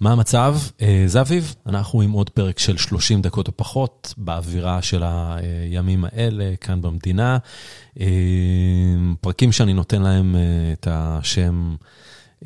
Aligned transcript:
מה 0.00 0.12
המצב? 0.12 0.56
זה 1.06 1.20
אביב, 1.20 1.54
אנחנו 1.66 2.00
עם 2.02 2.10
עוד 2.10 2.30
פרק 2.30 2.58
של 2.58 2.76
30 2.76 3.22
דקות 3.22 3.48
או 3.48 3.52
פחות, 3.56 4.14
באווירה 4.16 4.82
של 4.82 5.02
הימים 5.06 6.04
האלה, 6.04 6.54
כאן 6.60 6.82
במדינה. 6.82 7.38
פרקים 9.20 9.52
שאני 9.52 9.72
נותן 9.72 10.02
להם 10.02 10.36
את 10.72 10.88
השם 10.90 11.74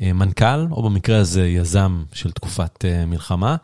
מנכ"ל, 0.01 0.67
או 0.71 0.83
במקרה 0.83 1.17
הזה 1.17 1.47
יזם 1.47 2.03
של 2.13 2.31
תקופת 2.31 2.85
מלחמה. 3.07 3.55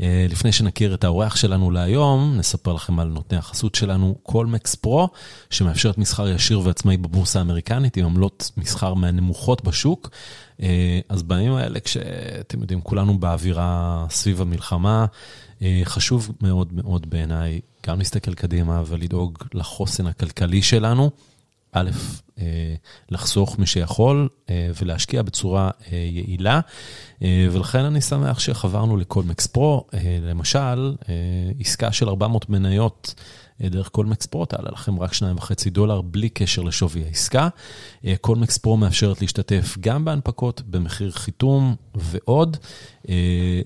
לפני 0.00 0.52
שנכיר 0.52 0.94
את 0.94 1.04
האורח 1.04 1.36
שלנו 1.36 1.70
להיום, 1.70 2.34
נספר 2.36 2.72
לכם 2.72 2.98
על 3.00 3.08
נותני 3.08 3.38
החסות 3.38 3.74
שלנו, 3.74 4.14
קולמקס 4.22 4.74
פרו, 4.74 5.08
שמאפשרת 5.50 5.98
מסחר 5.98 6.28
ישיר 6.28 6.60
ועצמאי 6.64 6.96
בבורסה 6.96 7.38
האמריקנית, 7.38 7.96
עם 7.96 8.04
עמלות 8.04 8.50
מסחר 8.56 8.94
מהנמוכות 8.94 9.64
בשוק. 9.64 10.10
אז 11.08 11.22
בימים 11.22 11.52
האלה, 11.52 11.80
כשאתם 11.80 12.60
יודעים, 12.60 12.80
כולנו 12.80 13.18
באווירה 13.18 14.06
סביב 14.10 14.40
המלחמה, 14.40 15.06
חשוב 15.84 16.30
מאוד 16.40 16.68
מאוד 16.72 17.10
בעיניי 17.10 17.60
גם 17.86 17.98
להסתכל 17.98 18.34
קדימה 18.34 18.82
ולדאוג 18.86 19.38
לחוסן 19.54 20.06
הכלכלי 20.06 20.62
שלנו. 20.62 21.10
א', 21.72 21.90
לחסוך 23.10 23.58
מי 23.58 23.66
שיכול 23.66 24.28
ולהשקיע 24.50 25.22
בצורה 25.22 25.70
יעילה, 25.90 26.60
ולכן 27.22 27.84
אני 27.84 28.00
שמח 28.00 28.38
שחברנו 28.38 28.96
לקולמקס 28.96 29.46
פרו, 29.46 29.86
למשל, 30.22 30.96
עסקה 31.60 31.92
של 31.92 32.08
400 32.08 32.50
מניות 32.50 33.14
דרך 33.70 33.88
קולמקס 33.88 34.26
פרו, 34.26 34.44
תעלה 34.44 34.70
לכם 34.72 34.98
רק 34.98 35.12
2.5 35.12 35.70
דולר 35.70 36.00
בלי 36.00 36.28
קשר 36.28 36.62
לשווי 36.62 37.04
העסקה. 37.04 37.48
קולמקס 38.20 38.58
פרו 38.58 38.76
מאפשרת 38.76 39.20
להשתתף 39.20 39.76
גם 39.80 40.04
בהנפקות, 40.04 40.62
במחיר 40.66 41.10
חיתום 41.10 41.74
ועוד. 41.94 42.56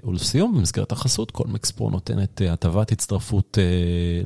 ולסיום, 0.05 0.59
במסגרת 0.59 0.93
החסות, 0.93 1.31
קולמקס 1.31 1.71
פרו 1.71 1.91
נותנת 1.91 2.41
הטבת 2.51 2.93
הצטרפות 2.93 3.59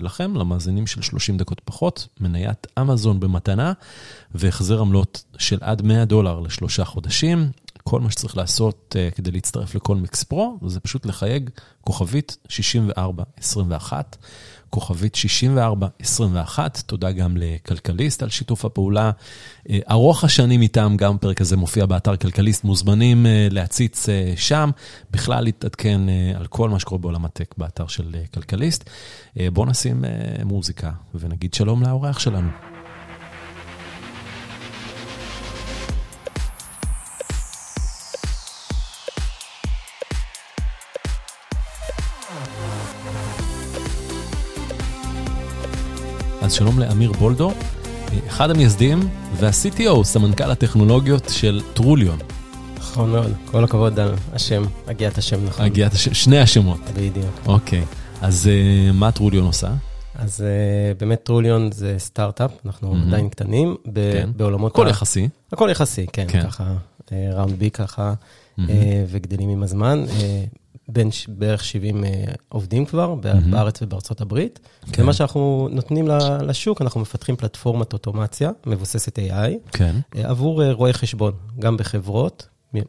לכם, 0.00 0.36
למאזינים 0.36 0.86
של 0.86 1.03
30 1.03 1.36
דקות 1.36 1.61
פחות, 1.64 2.08
מניית 2.20 2.67
אמזון 2.80 3.20
במתנה, 3.20 3.73
והחזר 4.34 4.80
עמלות 4.80 5.25
של 5.39 5.58
עד 5.61 5.83
100 5.83 6.05
דולר 6.05 6.41
לשלושה 6.41 6.84
חודשים. 6.84 7.50
כל 7.84 8.00
מה 8.00 8.11
שצריך 8.11 8.36
לעשות 8.36 8.97
uh, 8.97 9.14
כדי 9.14 9.30
להצטרף 9.30 9.75
לקולמקס 9.75 10.23
פרו, 10.23 10.58
זה 10.67 10.80
פשוט 10.80 11.06
לחייג 11.06 11.50
כוכבית 11.80 12.36
6421, 12.48 14.17
כוכבית 14.71 15.15
6421, 15.15 16.83
תודה 16.87 17.13
גם 17.13 17.37
לכלכליסט 17.37 18.23
על 18.23 18.29
שיתוף 18.29 18.65
הפעולה. 18.65 19.11
Uh, 19.69 19.73
ארוך 19.91 20.25
השנים 20.25 20.63
איתם, 20.63 20.95
גם 20.99 21.19
פרק 21.19 21.41
הזה 21.41 21.57
מופיע 21.57 21.87
באתר 21.87 22.17
כלכליסט, 22.17 22.65
מוזמנים 22.65 23.27
uh, 23.27 23.53
להציץ 23.55 24.07
uh, 24.07 24.13
שם, 24.37 24.71
בכלל 25.11 25.45
להתעדכן 25.45 26.01
על 26.35 26.47
כל 26.47 26.69
מה 26.69 26.79
שקורה 26.79 26.98
בעולם 26.98 27.25
הטק 27.25 27.55
באתר 27.59 27.87
של 27.87 28.15
כלכליסט. 28.35 28.91
בואו 29.53 29.67
נשים 29.67 30.05
מוזיקה 30.45 30.91
ונגיד 31.15 31.55
שלום 31.55 31.83
לאורח 31.83 32.19
שלנו. 32.19 32.80
אז 46.51 46.55
שלום 46.55 46.79
לאמיר 46.79 47.12
בולדו, 47.12 47.53
אחד 48.29 48.51
המייסדים 48.51 49.01
וה-CTO, 49.37 50.05
סמנכ"ל 50.05 50.51
הטכנולוגיות 50.51 51.29
של 51.29 51.61
טרוליון. 51.75 52.19
נכון 52.79 53.11
מאוד, 53.11 53.33
כל 53.45 53.65
הכבוד 53.65 53.98
על 53.98 54.15
השם, 54.33 54.62
הגיית 54.87 55.19
השם 55.19 55.45
נכון. 55.47 55.65
הגיית 55.65 55.92
השם, 55.92 56.15
שני 56.15 56.39
השמות. 56.39 56.81
בדיוק. 56.97 57.41
אוקיי, 57.47 57.84
אז 58.20 58.51
מה 58.95 59.12
טרוליון 59.12 59.47
עושה? 59.47 59.70
אז 60.15 60.45
באמת 60.98 61.23
טרוליון 61.23 61.73
זה 61.73 61.95
סטארט-אפ, 61.98 62.51
אנחנו 62.67 62.92
mm-hmm. 62.95 63.07
עדיין 63.08 63.29
קטנים, 63.29 63.77
ב- 63.92 64.13
כן. 64.13 64.30
בעולמות... 64.36 64.73
הכל 64.73 64.86
ה... 64.86 64.91
יחסי. 64.91 65.29
הכל 65.53 65.69
יחסי, 65.70 66.07
כן, 66.13 66.24
כן. 66.29 66.42
ככה, 66.42 66.74
ראונד 67.13 67.58
בי 67.58 67.70
ככה, 67.70 68.14
Mm-hmm. 68.58 68.63
וגדלים 69.08 69.48
עם 69.48 69.63
הזמן. 69.63 70.05
בין 70.92 71.11
ש- 71.11 71.27
בערך 71.28 71.64
70 71.64 72.05
עובדים 72.48 72.84
כבר, 72.86 73.14
Mm-hmm. 73.23 73.51
בארץ 73.51 73.83
ובארצות 73.83 74.20
הברית. 74.20 74.58
כן. 74.92 75.02
ומה 75.02 75.12
שאנחנו 75.12 75.68
נותנים 75.73 76.08
לשוק, 76.42 76.83
אנחנו 76.83 77.01
מפתחים 77.01 77.36
פלטפורמת 77.36 77.92
אוטומציה 77.92 78.51
מבוססת 78.67 79.18
AI, 79.18 79.70
כן. 79.73 79.96
עבור 80.14 80.62
אה, 80.62 80.73
רואי 80.73 80.92
חשבון, 80.92 81.33
גם 81.58 81.77
בחברות, 81.77 82.48
אה, 82.77 82.80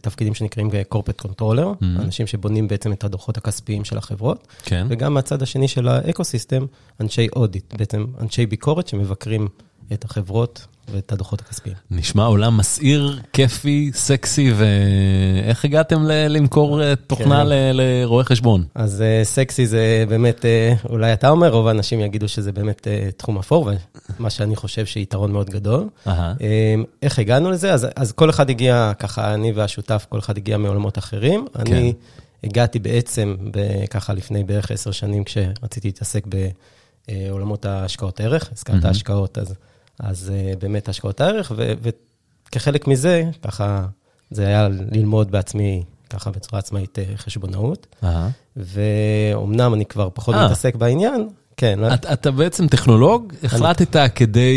תפקידים 0.00 0.34
שנקראים 0.34 0.70
corporate 0.94 1.26
controller, 1.26 1.64
Mhm. 1.80 1.84
אנשים 2.02 2.26
שבונים 2.26 2.68
בעצם 2.68 2.92
את 2.92 3.04
הדוחות 3.04 3.36
הכספיים 3.36 3.84
של 3.84 3.98
החברות, 3.98 4.46
כן. 4.62 4.86
וגם 4.90 5.14
מהצד 5.14 5.42
השני 5.42 5.68
של 5.68 5.88
ה 5.88 5.95
ecosystem, 5.95 6.66
אנשי 7.00 7.26
audit, 7.36 7.74
בעצם 7.74 8.04
אנשי 8.20 8.46
ביקורת 8.46 8.88
שמבקרים 8.88 9.48
את 9.92 10.04
החברות 10.04 10.66
ואת 10.92 11.12
הדוחות 11.12 11.40
הכספיים. 11.40 11.74
נשמע 11.90 12.24
עולם 12.24 12.56
מסעיר, 12.56 13.18
כיפי, 13.32 13.90
סקסי, 13.94 14.52
ואיך 14.56 15.64
הגעתם 15.64 16.02
ל- 16.02 16.26
למכור 16.28 16.82
אה, 16.82 16.96
תוכנה 16.96 17.42
כן. 17.42 17.46
ל- 17.76 18.22
חשבון? 18.22 18.64
אז 18.74 19.02
אה, 19.02 19.20
סקסי 19.24 19.66
זה 19.66 20.04
באמת, 20.08 20.44
אה, 20.44 20.74
אולי 20.88 21.12
אתה 21.12 21.28
אומר, 21.28 21.48
רוב 21.52 21.66
האנשים 21.66 22.00
יגידו 22.00 22.28
שזה 22.28 22.52
באמת 22.52 22.88
אה, 22.88 23.08
תחום 23.16 23.38
אפור, 23.38 23.70
ומה 24.18 24.30
שאני 24.30 24.56
חושב 24.56 24.86
שיתרון 24.86 25.32
מאוד 25.32 25.50
גדול. 25.50 25.88
אהה, 26.06 26.34
אה, 26.40 26.74
איך 27.02 27.18
הגענו 27.18 27.50
לזה? 27.50 27.72
אז, 27.72 27.86
אז 27.96 28.12
כל 28.12 28.30
אחד 28.30 28.50
הגיע, 28.50 28.92
ככה, 28.98 29.34
אני 29.34 29.52
והשותף, 29.52 30.06
כל 30.08 30.18
אחד 30.18 30.36
הגיע 30.36 30.56
מעולמות 30.58 30.98
אחרים. 30.98 31.46
כן. 31.54 31.60
אני 31.60 31.92
הגעתי 32.44 32.78
בעצם, 32.78 33.36
ככה 33.90 34.12
לפני 34.12 34.44
בערך 34.44 34.70
עשר 34.70 34.90
שנים, 34.90 35.24
כשרציתי 35.24 35.88
להתעסק 35.88 36.24
בעולמות 37.08 37.64
ההשקעות 37.64 38.20
ערך, 38.20 38.48
הזכרת 38.52 38.74
מהמם. 38.76 38.86
השקעות, 38.90 39.38
אז, 39.38 39.54
אז 40.00 40.32
אה, 40.34 40.52
באמת 40.58 40.88
השקעות 40.88 41.20
הערך, 41.20 41.52
ו, 41.56 41.72
וכחלק 42.48 42.86
מזה, 42.86 43.24
ככה, 43.42 43.86
זה 44.30 44.46
היה 44.46 44.68
ללמוד 44.92 45.30
בעצמי, 45.30 45.82
ככה 46.10 46.30
בצורה 46.30 46.58
עצמאית, 46.58 46.98
אה, 46.98 47.04
חשבונאות. 47.16 47.96
ואומנם 48.56 49.74
אני 49.74 49.84
כבר 49.86 50.08
פחות 50.14 50.34
אה. 50.34 50.44
מתעסק 50.46 50.74
בעניין, 50.76 51.28
כן, 51.56 51.78
לא- 51.78 51.94
אתה, 51.94 52.12
אתה 52.12 52.30
בעצם 52.30 52.68
טכנולוג, 52.68 53.32
החלטת 53.44 53.96
כדי 54.14 54.56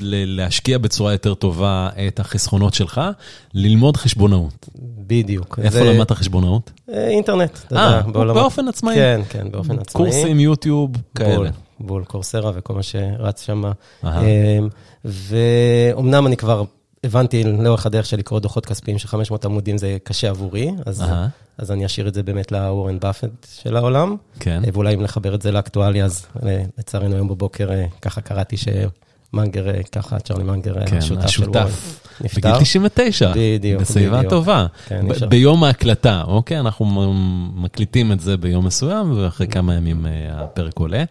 ל- 0.00 0.36
להשקיע 0.36 0.78
בצורה 0.78 1.12
יותר 1.12 1.34
טובה 1.34 1.88
את 2.08 2.20
החסכונות 2.20 2.74
שלך, 2.74 3.00
ללמוד 3.54 3.96
חשבונאות. 3.96 4.68
בדיוק. 5.06 5.58
איפה 5.62 5.70
זה- 5.78 5.84
למדת 5.92 6.12
חשבונאות? 6.12 6.70
אינטרנט, 6.88 7.58
אתה 7.66 7.74
יודע, 7.74 8.00
בעולמות- 8.12 8.34
באופן 8.42 8.68
עצמאי. 8.68 8.94
כן, 8.94 9.20
כן, 9.28 9.50
באופן 9.50 9.78
עצמאי. 9.78 10.04
קורסים, 10.04 10.40
יוטיוב, 10.40 10.90
כאלה. 11.14 11.50
בול, 11.80 12.04
קורסרה 12.04 12.52
וכל 12.54 12.74
מה 12.74 12.82
שרץ 12.82 13.42
שם. 13.42 13.64
אהה. 14.04 14.22
ואומנם 15.04 16.26
אני 16.26 16.36
כבר 16.36 16.64
הבנתי 17.04 17.44
לאורך 17.44 17.86
הדרך 17.86 18.06
של 18.06 18.16
לקרוא 18.16 18.40
דוחות 18.40 18.66
כספיים 18.66 18.98
של 18.98 19.08
500 19.08 19.44
עמודים 19.44 19.78
זה 19.78 19.96
קשה 20.04 20.30
עבורי, 20.30 20.70
אז. 20.86 21.04
אז 21.58 21.70
אני 21.70 21.86
אשאיר 21.86 22.08
את 22.08 22.14
זה 22.14 22.22
באמת 22.22 22.52
לאורן 22.52 22.98
באפט 23.00 23.46
של 23.54 23.76
העולם. 23.76 24.16
כן. 24.40 24.64
אה, 24.64 24.70
ואולי 24.72 24.94
אם 24.94 25.00
לחבר 25.00 25.34
את 25.34 25.42
זה 25.42 25.52
לאקטואליה, 25.52 26.04
אז 26.04 26.26
אה, 26.46 26.62
לצערנו 26.78 27.14
היום 27.14 27.28
בבוקר 27.28 27.72
אה, 27.72 27.86
ככה 28.02 28.20
קראתי 28.20 28.56
שמנגר, 28.56 28.88
אה, 29.36 29.82
ככה, 29.92 30.18
צ'רלי 30.18 30.44
מנגר, 30.44 30.78
אה, 30.78 30.86
כן, 30.86 30.96
השותף 30.96 31.26
של 31.26 31.42
השותף. 31.42 31.56
וורן, 31.56 31.70
בגיל 32.36 32.50
נפטר. 32.50 32.60
99. 32.60 33.32
בדיוק, 33.36 33.82
בשיבה 33.82 34.16
בדיוק. 34.16 34.30
טובה. 34.30 34.66
כן, 34.86 35.08
ב-. 35.08 35.24
ביום 35.24 35.64
ההקלטה, 35.64 36.22
אוקיי? 36.26 36.60
אנחנו 36.60 37.14
מקליטים 37.54 38.12
את 38.12 38.20
זה 38.20 38.36
ביום 38.36 38.66
מסוים, 38.66 39.18
ואחרי 39.18 39.46
כמה 39.46 39.74
ימים 39.74 40.06
אה, 40.06 40.10
הפרק 40.42 40.78
עולה. 40.78 41.04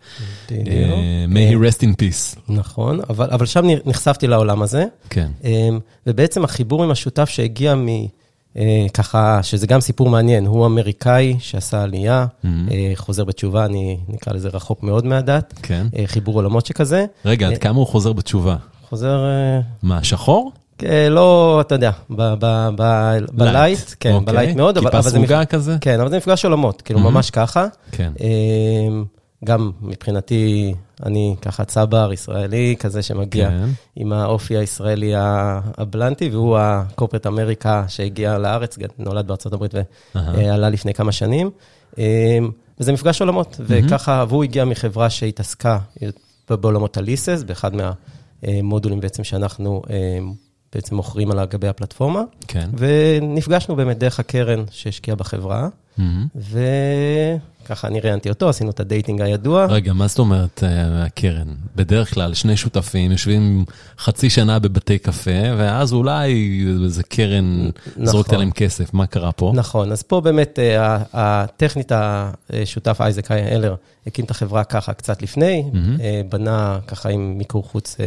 בדיוק. 0.52 0.68
אה, 0.68 1.26
May 1.30 1.54
he 1.54 1.72
rest 1.72 1.82
in 1.82 2.02
peace. 2.02 2.40
נכון, 2.50 3.00
אבל, 3.10 3.30
אבל 3.32 3.46
שם 3.46 3.66
נחשפתי 3.86 4.28
לעולם 4.28 4.62
הזה, 4.62 4.86
כן. 5.10 5.28
ובעצם 6.08 6.44
החיבור 6.44 6.84
עם 6.84 6.92
השותף 6.92 7.30
שהגיע 7.30 7.76
מ... 7.76 7.88
אה, 8.58 8.86
ככה, 8.94 9.40
שזה 9.44 9.68
גם 9.68 9.82
סיפור 9.82 10.10
מעניין, 10.10 10.46
הוא 10.46 10.66
אמריקאי 10.66 11.36
שעשה 11.40 11.84
עלייה, 11.84 12.26
Mhm. 12.44 12.48
אה, 12.72 12.92
חוזר 12.96 13.24
בתשובה, 13.26 13.66
אני 13.66 13.98
נקרא 14.08 14.34
לזה 14.34 14.50
רחוק 14.54 14.84
מאוד 14.84 15.06
מהדת, 15.06 15.54
כן. 15.64 15.88
אה, 15.98 16.04
חיבור 16.06 16.36
עולמות 16.36 16.66
שכזה, 16.66 17.06
רגע, 17.26 17.48
עד 17.48 17.58
כמה 17.58 17.78
הוא 17.78 17.88
חוזר 17.88 18.14
בתשובה? 18.14 18.56
חוזר, 18.90 19.26
מה, 19.84 20.04
שחור? 20.04 20.52
לא, 21.10 21.58
אתה 21.62 21.76
יודע, 21.76 21.92
ב- 22.10 22.34
ב- 22.40 22.70
ב- 22.78 23.18
בלייט, 23.34 23.80
כן, 24.00 24.14
אוקיי. 24.14 24.26
בלייט 24.34 24.56
מאוד, 24.56 24.78
אבל 24.78 24.86
כיפה 24.88 25.00
אבל 25.00 25.10
זה 25.10 25.20
מפ- 25.20 25.28
סרוגה 25.28 25.46
כזה? 25.46 25.76
כן, 25.82 26.00
אבל 26.00 26.10
זה 26.10 26.18
מפגש 26.18 26.46
עולמות, 26.46 26.82
כאילו 26.82 27.00
Mhm. 27.00 27.04
ממש 27.04 27.30
ככה. 27.30 27.68
כן. 27.92 28.12
גם 29.46 29.72
מבחינתי, 29.82 30.74
אני 31.06 31.36
ככה 31.42 31.66
צבר 31.66 32.14
ישראלי, 32.14 32.76
כזה 32.80 33.02
שמגיע 33.02 33.50
כן. 33.50 33.70
עם 33.96 34.14
האופי 34.14 34.58
הישראלי 34.58 35.14
הבלנטי, 35.16 36.30
והוא 36.30 36.58
הקורפרט 36.58 37.28
אמריקה 37.28 37.86
שהגיע 37.88 38.38
לארץ, 38.38 38.78
נולד 39.00 39.28
בארצות 39.28 39.54
הברית. 39.54 39.74
ועלה 40.16 40.70
לפני 40.70 40.94
כמה 40.94 41.12
שנים. 41.12 41.50
אמ, 41.98 42.04
וזה 42.80 42.94
מפגש 42.94 43.22
עולמות, 43.22 43.60
וככה, 43.60 44.26
והוא 44.30 44.44
הגיע 44.44 44.66
מחברה 44.66 45.10
שהתעסקה 45.10 45.80
בעולמות 46.50 46.98
הליסס, 46.98 47.44
באחד 47.44 47.72
מהמודולים 47.76 49.00
בעצם 49.00 49.24
שאנחנו 49.24 49.82
אמ, 49.90 50.34
בעצם 50.74 50.96
מוכרים 50.96 51.32
על 51.32 51.46
גבי 51.46 51.68
הפלטפורמה. 51.68 52.22
כן. 52.48 52.70
ונפגשנו 52.78 53.76
באמת 53.76 53.98
דרך 53.98 54.20
הקרן 54.20 54.64
שהשקיעה 54.72 55.16
בחברה. 55.16 55.70
וככה 56.36 57.88
אני 57.88 58.00
ראיינתי 58.00 58.30
אותו, 58.30 58.50
עשינו 58.50 58.70
את 58.70 58.80
ה 58.80 58.86
dating 58.86 59.22
הידוע. 59.22 59.66
רגע, 59.66 59.94
מה 59.94 60.08
זאת 60.08 60.20
אומרת 60.20 60.64
אה, 60.64 61.04
הקרן? 61.04 61.48
בדרך 61.76 62.14
כלל 62.14 62.34
שני 62.34 62.58
שותפים 62.58 63.12
יושבים 63.12 63.66
חצי 64.00 64.30
שנה 64.30 64.60
בבתי 64.60 64.98
קפה, 64.98 65.32
ואז 65.58 65.94
אולי 65.94 66.64
איזה 66.84 67.04
קרן 67.04 67.70
נכון. 67.88 68.06
זורקת 68.06 68.34
עליהם 68.34 68.52
כסף. 68.52 68.94
מה 68.94 69.08
קרה 69.08 69.32
פה? 69.32 69.52
נכון, 69.56 69.92
אז 69.92 70.04
פה 70.04 70.22
באמת 70.22 70.60
אה, 70.60 70.98
הטכנית, 71.14 71.92
השותף 72.50 72.98
אייזק 73.02 73.32
אלר 73.32 73.76
הקים 74.08 74.26
את 74.26 74.32
החברה 74.32 74.64
ככה 74.64 74.94
קצת 74.94 75.22
לפני. 75.22 75.64
אה, 76.02 76.22
בנה 76.30 76.80
ככה 76.88 77.10
עם 77.10 77.38
מיקור 77.38 77.64
חוץ 77.64 77.98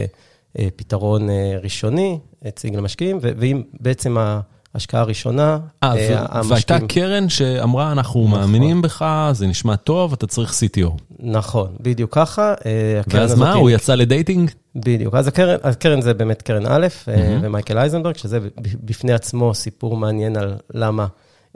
פתרון 0.76 1.28
ראשוני, 1.62 2.18
הציג 2.44 2.74
למשקיעים, 2.74 3.18
ו- 3.22 3.30
ועם 3.36 3.62
בעצם 3.80 4.16
ההשקעה 4.18 4.59
הראשונה, 4.92 5.58
אה, 5.82 5.92
אה, 5.92 6.40
ו- 6.44 6.48
והייתה 6.48 6.78
קרן 6.88 7.28
שאמרה, 7.28 7.92
אנחנו 7.92 8.24
נכון. 8.26 8.40
מאמינים 8.40 8.82
בך, 8.82 9.30
זה 9.32 9.46
נשמע 9.46 9.76
טוב, 9.76 10.12
אתה 10.12 10.26
צריך 10.26 10.52
CTO. 10.52 10.90
נכון, 11.18 11.68
בדיוק 11.80 12.14
ככה. 12.14 12.54
אה, 12.66 13.00
ואז 13.06 13.34
מה, 13.38 13.52
הוא 13.52 13.70
יצא 13.70 13.94
לדייטינג? 13.94 14.50
בדיוק, 14.76 15.14
אז 15.14 15.28
הקרן, 15.28 15.56
הקרן 15.62 16.00
זה 16.00 16.14
באמת 16.14 16.42
קרן 16.42 16.66
א', 16.66 16.86
אה. 17.08 17.38
ומייקל 17.42 17.78
אייזנברג, 17.78 18.16
שזה 18.16 18.38
בפני 18.84 19.12
עצמו 19.12 19.54
סיפור 19.54 19.96
מעניין 19.96 20.36
על 20.36 20.54
למה 20.74 21.06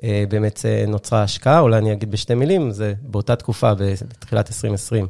אה, 0.05 0.25
באמת 0.29 0.61
אה, 0.65 0.85
נוצרה 0.89 1.23
השקעה, 1.23 1.61
אולי 1.61 1.79
אני 1.79 1.93
אגיד 1.93 2.11
בשתי 2.11 2.35
מילים, 2.35 2.71
זה 2.71 2.95
באותה 3.03 3.37
תקופה, 3.37 3.75
בתחילת 3.75 4.49
2020, 4.49 5.05
אה, 5.05 5.09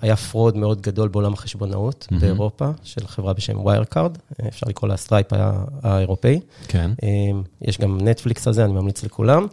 היה 0.00 0.16
fraud 0.16 0.56
מאוד 0.56 0.80
גדול 0.80 1.08
בעולם 1.08 1.32
החשבונאות 1.32 2.06
mm-hmm. 2.10 2.20
באירופה, 2.20 2.70
של 2.82 3.06
חברה 3.06 3.32
בשם 3.32 3.66
Wirecard, 3.66 4.18
אפשר 4.48 4.66
לקרוא 4.68 4.88
לה 4.88 4.96
Stripe 4.96 5.26
האירופאי. 5.82 6.40
כן. 6.68 6.90
אה, 7.02 7.08
יש 7.62 7.78
גם 7.78 7.98
נטפליקס 8.00 8.46
על 8.46 8.52
זה, 8.52 8.64
אני 8.64 8.72
ממליץ 8.72 9.04
לכולם. 9.04 9.46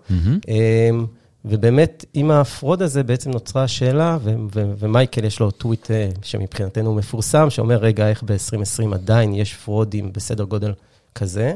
אמ, 0.47 1.05
ובאמת, 1.45 2.05
עם 2.13 2.31
ה 2.31 2.39
fraud 2.39 2.81
הזה 2.81 3.03
בעצם 3.03 3.31
נוצרה 3.31 3.63
השאלה, 3.63 4.17
ו- 4.21 4.35
ו- 4.55 4.71
ומייקל 4.79 5.23
יש 5.23 5.39
לו 5.39 5.51
טוויט 5.51 5.91
אה, 5.91 6.09
שמבחינתנו 6.21 6.89
הוא 6.89 6.97
מפורסם, 6.97 7.49
שאומר, 7.49 7.77
רגע, 7.77 8.09
איך 8.09 8.23
ב-2020 8.23 8.93
עדיין 8.93 9.33
יש 9.33 9.53
fraud 9.53 9.96
ים 9.96 10.13
בסדר 10.13 10.43
גודל 10.43 10.73
כזה. 11.15 11.53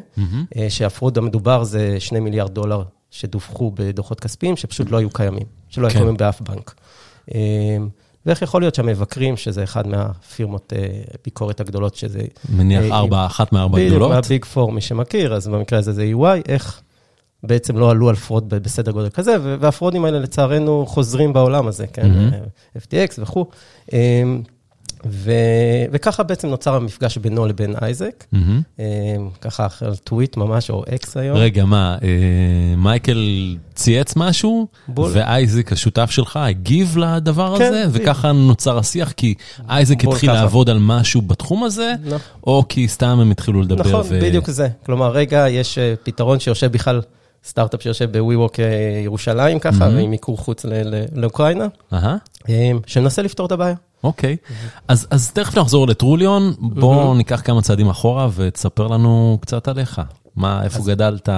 אה, 0.56 0.70
שה 0.70 0.88
fraud 0.88 1.18
המדובר 1.18 1.64
זה 1.64 1.96
2 2.00 2.24
מיליארד 2.24 2.54
דולר 2.54 2.84
שדווחו 3.12 3.72
בדוחות 3.76 4.20
כספיים, 4.20 4.58
שפשוט 4.58 4.92
לא 4.92 4.98
היו 4.98 5.10
קיימים, 5.10 5.46
שלא 5.70 5.86
היו 5.86 5.92
כן. 5.94 5.98
קיימים 6.00 6.18
באף 6.18 6.42
בנק. 6.42 6.76
אמ, 8.20 8.30
ואיך 8.30 8.42
יכול 8.42 8.62
להיות 8.62 8.76
שהמבקרים, 8.76 9.38
שזה 9.38 9.64
אחד 9.64 9.88
מהפירמות 9.88 10.74
אה, 10.76 10.88
ביקורת 11.26 11.60
הגדולות, 11.60 11.96
שזה 11.96 12.22
מניח 12.50 12.84
אה, 12.84 12.98
ארבע, 12.98 13.26
אחת 13.26 13.54
מארבע 13.54 13.76
בדיוק, 13.76 13.90
גדולות. 13.90 14.12
מה 14.12 14.25
Big 14.25 14.46
Four, 14.46 14.72
מי 14.72 14.82
שמכיר, 14.82 15.34
אז 15.34 15.48
במקרה 15.48 15.80
הזה 15.80 15.94
זה 15.94 16.12
EY, 16.16 16.42
איך 16.48 16.82
בעצם 17.44 17.78
לא 17.78 17.92
עלו 17.92 18.10
על 18.10 18.16
fraud 18.16 18.50
בסדר 18.50 18.92
גודל 18.92 19.10
כזה, 19.10 19.36
וה 19.42 19.56
fraud 19.56 19.91
ים 19.91 20.06
האלה 20.06 20.20
לצערנו 20.20 20.86
חוזרים 20.86 21.34
בעולם 21.34 21.68
הזה, 21.68 21.88
כן, 21.88 22.12
mm-hmm. 22.12 22.32
FTX 22.78 23.14
וכו'. 23.18 23.46
ו- 25.06 25.32
וככה 25.92 26.24
בעצם 26.24 26.48
נוצר 26.48 26.76
המפגש 26.76 27.18
בינו 27.18 27.46
לבין 27.46 27.76
אייזק. 27.82 28.24
אמ, 28.34 28.84
ככה 29.42 29.68
על 29.82 29.96
טוויט 29.96 30.38
ממש, 30.38 30.70
או 30.70 30.84
X 30.96 31.18
היום. 31.18 31.38
רגע, 31.38 31.66
מה, 31.66 31.98
אה, 32.04 32.08
מייקל 32.78 33.58
צייץ 33.76 34.16
משהו, 34.16 34.68
בול. 34.88 35.12
ואייזק, 35.14 35.72
השותף 35.74 36.12
שלך, 36.12 36.38
הגיב 36.38 36.98
לדבר 36.98 37.56
כן, 37.58 37.66
הזה. 37.74 37.86
וככה 37.92 38.32
נוצר 38.32 38.78
השיח, 38.78 39.12
כי 39.12 39.34
אייזק 39.70 40.04
התחיל 40.04 40.30
ככה. 40.30 40.42
לעבוד 40.42 40.70
על 40.70 40.80
משהו 40.80 41.22
בתחום 41.22 41.64
הזה, 41.64 41.94
נכון. 42.06 42.20
או 42.48 42.64
כי 42.70 42.88
סתם 42.88 43.20
הם 43.20 43.32
התחילו 43.32 43.62
לדבר. 43.62 43.84
נכון, 43.90 44.02
ו- 44.10 44.20
בדיוק 44.22 44.50
זה. 44.50 44.68
כלומר, 44.86 45.12
רגע, 45.12 45.50
יש 45.50 45.78
אה, 45.78 45.94
פתרון 46.04 46.40
שיושב 46.40 46.72
בכלל, 46.72 47.02
סטארט-אפ 47.46 47.82
שיושב 47.84 48.12
בווי-ווק 48.18 48.60
ירושלים 49.04 49.60
ככה, 49.60 49.80
מהמם. 49.80 49.96
ועם 49.96 50.10
מיקור 50.10 50.38
חוץ 50.38 50.66
לאוקראינה, 51.16 51.68
אמ, 52.50 52.80
שמנסה 52.88 53.22
לפתור 53.22 53.46
את 53.46 53.52
הבעיה. 53.52 53.76
אוקיי. 54.04 54.38
אז 54.88 55.08
אז 55.12 55.32
תכף 55.32 55.58
נחזור 55.58 55.88
לטרוליון, 55.88 56.54
בואו 56.60 57.14
ניקח 57.16 57.42
כמה 57.46 57.62
צעדים 57.62 57.90
אחורה 57.90 58.28
ותספר 58.36 58.88
לנו 58.88 59.38
קצת 59.42 59.68
עליך. 59.68 60.02
מה, 60.36 60.64
איפה 60.64 60.84
גדלת, 60.86 61.30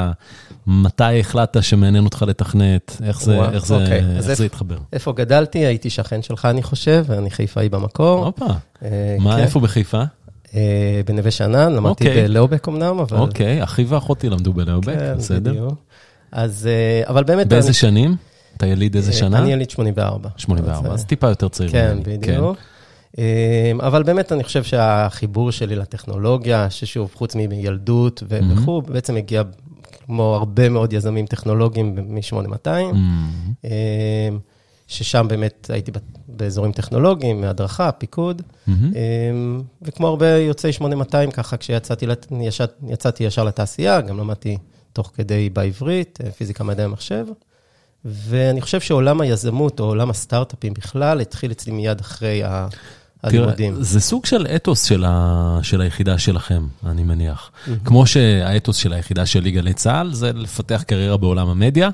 מתי 0.68 1.20
החלטת 1.20 1.64
שמעניין 1.64 2.06
אותך 2.06 2.24
לתכנת, 2.28 2.98
איך 3.04 3.22
זה 3.22 3.38
וואו, 3.38 3.52
איך 3.52 3.66
זה- 3.66 3.76
אוקיי, 3.76 4.18
אז 4.18 4.30
איך 4.30 4.38
זה 4.38 4.46
התחבר? 4.46 4.78
איפה 4.94 5.12
גדלתי? 5.12 5.60
הייתי 5.66 5.90
שכן 5.90 6.22
שלך, 6.22 6.46
אני 6.46 6.64
חושב, 6.64 7.04
ואני 7.08 7.32
חיפאי 7.32 7.70
במקור. 7.70 8.26
הופה, 8.26 8.46
אה, 8.84 9.16
מה, 9.20 9.36
כן. 9.36 9.42
איפה 9.42 9.60
בחיפה? 9.60 10.04
אה, 10.56 10.62
בנווה 11.06 11.32
שאנן, 11.32 11.74
למדתי 11.74 12.08
אוקיי. 12.08 12.24
בלאובק 12.24 12.68
אמנם, 12.68 13.00
אבל... 13.00 13.18
אוקיי, 13.18 13.64
אחי 13.64 13.84
ואחותי 13.88 14.30
למדו 14.30 14.54
בלאובק, 14.54 15.00
כן, 15.00 15.14
בסדר. 15.18 15.52
בדיוק. 15.52 15.74
אז, 16.32 16.68
אה, 16.72 17.10
אבל 17.10 17.24
באמת... 17.24 17.48
באיזה 17.48 17.68
אני- 17.68 17.74
שנים? 17.74 18.16
אתה 18.58 18.68
יליד 18.68 18.96
איזה 18.96 19.12
אה, 19.12 19.16
שנה? 19.16 19.40
אני 19.40 19.54
יליד 19.54 19.70
84. 19.70 20.30
84, 20.38 20.94
אז, 20.94 21.02
אה, 21.02 21.08
טיפה 21.08 21.30
יותר 21.30 21.48
צעיר 21.48 21.72
כן. 21.72 21.98
בדיוק. 22.04 22.58
אה, 23.18 23.72
אבל 23.80 24.04
באמת, 24.04 24.32
אני 24.32 24.44
חושב 24.44 24.64
שהחיבור 24.64 25.52
שלי 25.52 25.76
לטכנולוגיה, 25.76 26.70
ששוב, 26.70 27.12
חוץ 27.16 27.36
מילדות. 27.36 28.24
וכו', 28.30 28.82
בעצם 28.82 29.16
הגיע 29.16 29.44
כמו 30.06 30.36
הרבה 30.36 30.70
מאוד 30.70 30.94
יזמים 30.94 31.26
טכנולוגיים 31.26 31.96
מ-8200. 31.96 32.68
אמ, 33.64 33.70
ששם 34.88 35.26
באמת 35.30 35.70
הייתי 35.74 35.92
באזורים 36.28 36.72
טכנולוגיים, 36.72 37.44
הדרכה, 37.44 37.92
פיקוד. 37.92 38.42
אמ, 38.68 39.62
וכמו 39.82 40.08
הרבה 40.08 40.38
יוצאי 40.38 40.74
8200, 40.74 41.32
ככה 41.32 41.58
כשיצאתי 41.58 42.06
ישר 43.20 43.44
לתעשייה, 43.44 44.02
גם 44.02 44.18
למדתי 44.18 44.58
תוך 44.94 45.12
כדי 45.16 45.50
בעברית, 45.50 46.20
אה, 46.24 46.32
פיזיקה 46.32 46.64
מדעי 46.64 46.86
המחשב, 46.86 47.26
ואני 48.06 48.62
חושב 48.62 48.80
שעולם 48.80 49.22
היזמות, 49.22 49.80
או 49.80 49.86
עולם 49.86 50.10
הסטארט-אפים 50.10 50.74
בכלל, 50.74 51.22
התחיל 51.22 51.52
אצלי 51.52 51.74
מיד 51.74 52.00
אחרי 52.00 52.44
ה- 52.44 52.68
הלימודים. 53.24 53.76
זה 53.80 54.00
סוג 54.00 54.26
של 54.26 54.48
אתוס 54.56 54.84
של, 54.84 55.06
ה... 55.08 55.60
של 55.64 55.82
היחידה 55.82 56.18
שלכם, 56.18 56.68
אני 56.86 57.04
מניח. 57.04 57.52
כמו 57.86 58.06
שהאתוס 58.06 58.76
של 58.76 58.94
היחידה 58.94 59.26
של 59.26 59.40
ליגה 59.40 59.62
לצה"ל, 59.62 60.14
זה 60.14 60.34
לפתח 60.34 60.84
קריירה 60.88 61.18
בעולם 61.18 61.48
המדיה, 61.48 61.90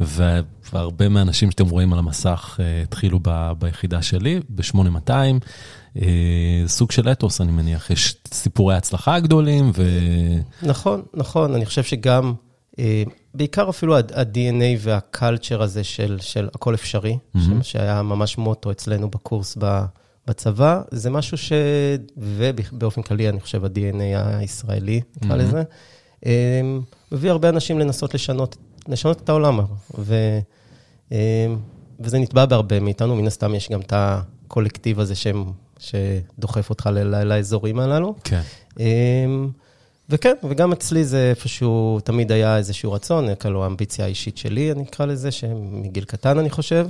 והרבה 0.00 1.08
מהאנשים 1.08 1.50
שאתם 1.50 1.68
רואים 1.68 1.92
על 1.92 1.98
המסך 1.98 2.60
אה, 2.60 2.82
התחילו 2.82 3.18
ב... 3.22 3.52
ביחידה 3.58 4.02
שלי, 4.02 4.40
ב-8200. 4.48 5.10
אה, 6.02 6.06
סוג 6.66 6.92
של 6.92 7.08
אתוס, 7.08 7.40
אני 7.40 7.52
מניח. 7.52 7.90
יש 7.90 8.14
סיפורי 8.32 8.76
הצלחה 8.76 9.20
גדולים, 9.20 9.70
ו... 9.74 9.82
נכון, 10.62 11.02
נכון, 11.14 11.54
אני 11.54 11.66
חושב 11.66 11.82
שגם, 11.82 12.32
אה, 12.78 13.02
בעיקר 13.34 13.70
אפילו 13.70 13.96
ה-DNA 13.96 14.78
והקלצ'ר 14.78 15.62
הזה 15.62 15.84
של, 15.84 16.18
של 16.20 16.48
הכל 16.54 16.74
אפשרי, 16.74 17.18
מהמם. 17.34 17.62
שהיה 17.62 18.02
ממש 18.02 18.38
מוטו 18.38 18.70
אצלנו 18.70 19.10
בקורס 19.10 19.58
בצבא, 20.28 20.82
זה 20.90 21.10
משהו 21.10 21.38
ש... 21.38 21.52
ובאופן 22.16 23.02
כללי, 23.02 23.28
אני 23.28 23.40
חושב, 23.40 23.64
ה-DNA 23.64 24.02
הישראלי, 24.38 25.00
נקרא 25.16 25.28
מהמם. 25.36 25.40
לזה, 25.48 25.62
אה, 26.26 26.60
מביא 27.12 27.30
הרבה 27.30 27.48
אנשים 27.48 27.78
לנסות 27.78 28.14
לשנות, 28.14 28.56
לשנות 28.88 29.20
את 29.20 29.28
העולם. 29.28 29.60
ו, 29.98 30.14
אה, 31.12 31.46
וזה 32.00 32.18
נתבע 32.18 32.46
בהרבה 32.46 32.80
מאיתנו, 32.80 33.16
מן 33.16 33.26
הסתם 33.26 33.54
יש 33.54 33.70
גם 33.70 33.80
את 33.80 33.92
הקולקטיב 33.96 35.00
הזה 35.00 35.14
שהם, 35.14 35.44
שדוחף 35.78 36.70
אותך 36.70 36.88
ל- 36.92 37.24
לאזורים 37.24 37.78
הללו. 37.78 38.14
כן. 38.24 38.40
אמ, 38.80 39.48
וכן, 40.08 40.34
וגם 40.48 40.72
אצלי 40.72 41.04
זה 41.04 41.30
איפשהו, 41.30 42.00
תמיד 42.04 42.32
היה 42.32 42.56
איזשהו 42.56 42.92
רצון, 42.92 43.34
כאילו 43.34 43.64
האמביציה 43.64 44.04
האישית 44.04 44.38
שלי, 44.38 44.72
אני 44.72 44.82
אקרא 44.82 45.06
לזה, 45.06 45.30
שמגיל 45.30 46.04
קטן, 46.04 46.38
אני 46.38 46.50
חושב. 46.50 46.86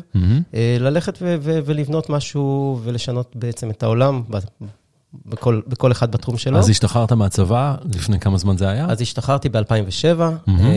אה, 0.54 0.76
ללכת 0.80 1.18
ו- 1.22 1.36
ו- 1.40 1.58
ולבנות 1.64 2.10
משהו 2.10 2.78
ולשנות 2.84 3.36
בעצם 3.36 3.70
את 3.70 3.82
העולם 3.82 4.22
בכל, 5.26 5.60
בכל 5.66 5.92
אחד 5.92 6.12
בתחום 6.12 6.38
שלו. 6.38 6.58
אז 6.58 6.68
השתחררת 6.68 7.12
מהצבא, 7.12 7.74
לפני 7.94 8.20
כמה 8.20 8.38
זמן 8.38 8.56
זה 8.56 8.68
היה? 8.68 8.86
אז 8.88 9.00
השתחררתי 9.00 9.48
ב-2007, 9.48 10.18
mm-hmm. 10.46 10.72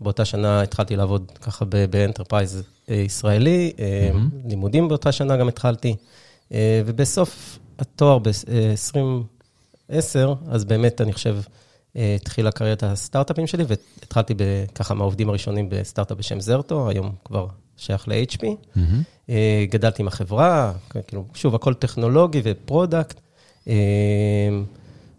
באותה 0.00 0.24
שנה 0.24 0.62
התחלתי 0.62 0.96
לעבוד 0.96 1.32
ככה 1.40 1.64
ב 1.90 1.96
enterprise 1.96 2.62
אה, 2.90 2.94
ישראלי, 2.94 3.72
אה, 3.78 4.10
mm-hmm. 4.12 4.28
לימודים 4.48 4.88
באותה 4.88 5.12
שנה 5.12 5.36
גם 5.36 5.48
התחלתי, 5.48 5.96
אה, 6.52 6.82
ובסוף 6.86 7.58
התואר 7.78 8.18
ב-2010, 9.90 10.28
אז 10.48 10.64
באמת, 10.64 11.00
אני 11.00 11.12
חושב, 11.12 11.36
אה, 11.96 12.16
התחילה 12.20 12.52
קריירת 12.52 12.82
הסטארט-אפים 12.82 13.46
שלי, 13.46 13.64
והתחלתי 13.68 14.34
ככה 14.74 14.94
מהעובדים 14.94 15.28
הראשונים 15.28 15.68
בסטארט-אפ 15.68 16.18
בשם 16.18 16.40
Zerto, 16.40 16.88
היום 16.88 17.12
כבר 17.24 17.46
שייך 17.76 18.08
ל-HP. 18.08 18.46
mm-hmm. 18.76 19.02
אה, 19.28 19.64
גדלתי 19.70 20.02
עם 20.02 20.08
החברה, 20.08 20.72
כאילו, 21.06 21.24
שוב, 21.34 21.54
הכל 21.54 21.74
טכנולוגי 21.74 22.40
ו 22.44 22.52
product, 22.52 23.20
אה, 23.68 23.74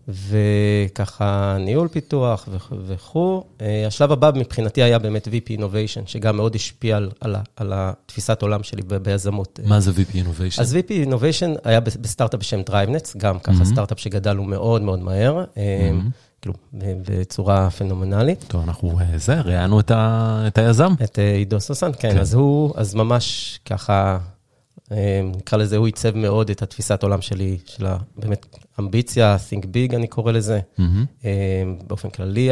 וככה 0.08 1.58
ניהול 1.60 1.88
פיתוח 1.88 2.48
וכ- 2.52 2.74
וכו'. 2.88 3.44
אה, 3.62 3.88
השלב 3.88 4.12
הבא 4.12 4.32
מבחינתי 4.36 4.84
היה 4.84 5.00
באמת 5.00 5.28
VP 5.28 5.60
Innovation, 5.60 6.02
שגם 6.06 6.38
מאוד 6.38 6.56
השפיע 6.56 6.98
על, 6.98 7.12
על, 7.22 7.36
על 7.56 7.72
התפיסת 7.76 8.42
עולם 8.42 8.64
שלי 8.64 8.82
ביזמות. 9.02 9.60
מה 9.66 9.80
זה 9.80 9.92
VP 9.92 10.14
Innovation? 10.16 10.62
אז 10.62 10.76
VP 10.76 11.08
Innovation 11.08 11.60
היה 11.64 11.80
בסטארט-אפ 11.80 12.40
בשם 12.40 12.62
DriveNets, 12.70 13.18
גם 13.18 13.40
ככה 13.40 13.52
mm-hmm. 13.52 13.66
סטארט-אפ 13.66 14.00
שגדל 14.00 14.36
הוא 14.38 14.46
מאוד 14.46 14.82
מאוד 14.82 15.00
מהר. 15.00 15.44
אה, 15.58 15.92
כאילו, 16.42 16.56
בצורה 17.08 17.70
פנומנלית. 17.70 18.46
טוב, 18.48 18.64
אנחנו 18.64 18.98
זה, 19.16 19.42
ראיינו 19.42 19.80
את, 19.80 19.92
ה, 19.92 20.44
את 20.48 20.58
היזם. 20.58 20.94
את 21.04 21.20
עידו 21.38 21.60
סוסן, 21.60 21.92
כן, 22.00 22.12
כן. 22.12 22.18
אז 22.20 22.34
הוא, 22.34 22.74
אז 22.76 22.96
ממש 22.96 23.60
ככה, 23.66 24.18
נקרא 25.24 25.58
לזה, 25.58 25.78
הוא 25.78 25.86
עיצב 25.86 26.16
מאוד 26.16 26.50
את 26.50 26.62
התפיסת 26.62 27.04
עולם 27.04 27.22
שלי, 27.22 27.58
של 27.66 27.86
באמת 28.18 28.46
אמביציה, 28.80 29.38
think 29.50 29.64
big, 29.64 29.96
אני 29.96 30.08
קורא 30.08 30.32
לזה, 30.32 30.60
mm-hmm. 30.78 31.24
באופן 31.88 32.10
כללי, 32.10 32.50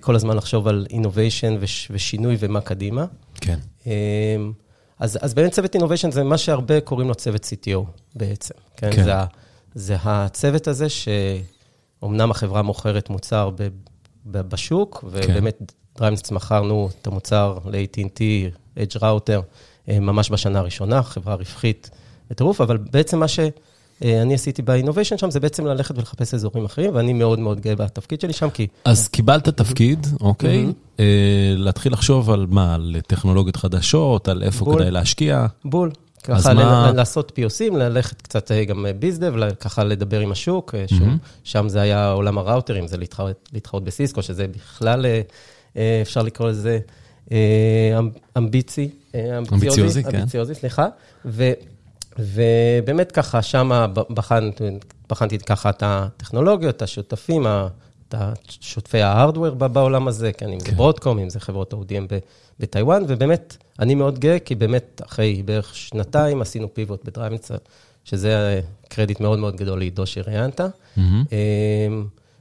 כל 0.00 0.14
הזמן 0.14 0.36
לחשוב 0.36 0.68
על 0.68 0.86
innovation 0.90 1.64
ושינוי 1.90 2.36
ומה 2.38 2.60
קדימה. 2.60 3.04
כן. 3.34 3.58
אז, 4.98 5.18
אז 5.20 5.34
באמת 5.34 5.52
צוות 5.52 5.76
innovation 5.76 6.10
זה 6.10 6.24
מה 6.24 6.38
שהרבה 6.38 6.80
קוראים 6.80 7.08
לו 7.08 7.14
צוות 7.14 7.44
CTO 7.44 7.80
בעצם. 8.14 8.54
כן. 8.76 8.90
כן. 8.92 9.04
זה, 9.04 9.14
זה 9.74 9.96
הצוות 10.02 10.68
הזה 10.68 10.86
שאומנם 10.88 12.30
החברה 12.30 12.62
מוכרת 12.62 13.10
מוצר 13.10 13.50
ב, 13.50 13.68
ב, 14.26 14.40
בשוק, 14.40 15.04
ובאמת 15.06 15.56
כן. 15.58 15.64
דריימס 15.98 16.30
מכרנו 16.30 16.88
את 17.00 17.06
המוצר 17.06 17.58
ל-AT&T, 17.64 18.20
Edge 18.78 19.00
Router, 19.00 19.40
ממש 19.88 20.30
בשנה 20.30 20.58
הראשונה, 20.58 21.02
חברה 21.02 21.34
רווחית 21.34 21.90
בטירוף, 22.30 22.60
אבל 22.60 22.76
בעצם 22.76 23.18
מה 23.18 23.28
שאני 23.28 24.34
עשיתי 24.34 24.62
באינוביישן 24.62 25.18
שם, 25.18 25.30
זה 25.30 25.40
בעצם 25.40 25.66
ללכת 25.66 25.98
ולחפש 25.98 26.34
אזורים 26.34 26.64
אחרים, 26.64 26.94
ואני 26.94 27.12
מאוד 27.12 27.38
מאוד 27.38 27.60
גאה 27.60 27.74
בתפקיד 27.74 28.20
שלי 28.20 28.32
שם, 28.32 28.50
כי... 28.50 28.66
אז 28.84 29.08
קיבלת 29.08 29.48
תפקיד, 29.48 30.06
אוקיי, 30.20 30.66
להתחיל 31.56 31.92
לחשוב 31.92 32.30
על 32.30 32.46
מה, 32.50 32.74
על 32.74 32.96
טכנולוגיות 33.06 33.56
חדשות, 33.56 34.28
על 34.28 34.42
איפה 34.42 34.74
כדאי 34.74 34.90
להשקיע. 34.90 35.46
בול. 35.64 35.90
ככה 36.24 36.54
מה... 36.54 36.92
לעשות 36.92 37.32
POCים, 37.38 37.76
ללכת 37.76 38.22
קצת 38.22 38.50
גם 38.68 38.86
ביזדב, 38.98 39.34
ככה 39.60 39.84
לדבר 39.84 40.20
עם 40.20 40.32
השוק, 40.32 40.74
שם 41.44 41.68
זה 41.68 41.80
היה 41.80 42.10
עולם 42.10 42.38
הראוטרים, 42.38 42.86
זה 42.86 42.96
להתחרות 43.52 43.84
בסיסקו, 43.84 44.22
שזה 44.22 44.46
בכלל, 44.48 45.06
אפשר 46.02 46.22
לקרוא 46.22 46.48
לזה 46.48 46.78
אמביצי. 48.38 48.90
אמביציוזי, 49.52 50.02
כן. 50.04 50.16
אמביציוזי, 50.16 50.54
סליחה. 50.54 50.86
ובאמת 52.18 53.12
ככה, 53.12 53.42
שם 53.42 53.92
בחנתי 55.08 55.38
ככה 55.38 55.70
את 55.70 55.82
הטכנולוגיות, 55.86 56.76
את 56.76 56.82
השותפים, 56.82 57.46
את 58.08 58.14
שותפי 58.60 59.02
ההארדוור 59.02 59.54
בעולם 59.54 60.08
הזה, 60.08 60.32
כן, 60.32 60.48
אם 60.48 60.60
זה 60.60 60.72
ברודקום, 60.72 61.18
אם 61.18 61.30
זה 61.30 61.40
חברות 61.40 61.74
ODM 61.74 62.12
בטיוואן, 62.60 63.02
ובאמת, 63.08 63.56
אני 63.78 63.94
מאוד 63.94 64.18
גאה, 64.18 64.38
כי 64.38 64.54
באמת, 64.54 65.00
אחרי 65.06 65.42
בערך 65.44 65.74
שנתיים 65.74 66.42
עשינו 66.42 66.74
פיבוט 66.74 67.04
ב 67.04 67.08
DriveNets, 67.08 67.50
שזה 68.04 68.60
קרדיט 68.88 69.20
מאוד 69.20 69.38
מאוד 69.38 69.56
גדול 69.56 69.78
לעידו 69.78 70.06
שראיינת. 70.06 70.60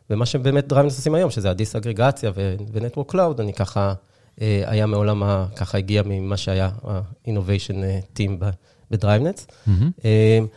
ומה 0.10 0.26
שבאמת 0.26 0.68
DriveNets 0.68 0.98
עושים 0.98 1.16
היום, 1.16 1.30
שזה 1.30 1.50
הדיסאגרגציה 1.50 2.32
ו 2.72 2.77
network 2.77 3.12
cloud, 3.12 3.40
אני 3.40 3.54
ככה... 3.54 3.94
היה 4.38 4.86
מעולם, 4.86 5.24
ככה 5.56 5.78
הגיע 5.78 6.02
ממה 6.06 6.38
שהיה 6.38 6.70
ה-innovation 6.84 7.76
team 8.18 8.44
ב 8.92 8.97
DriveNets, 8.97 9.48
mm-hmm. 9.48 10.04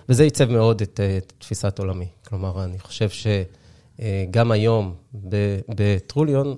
וזה 0.08 0.24
עיצב 0.24 0.50
מאוד 0.50 0.80
את, 0.80 1.00
את 1.18 1.32
תפיסת 1.38 1.78
עולמי. 1.78 2.06
כלומר, 2.28 2.64
אני 2.64 2.78
חושב 2.78 3.08
שגם 3.10 4.50
היום 4.50 4.94
בטרוליון, 5.68 6.54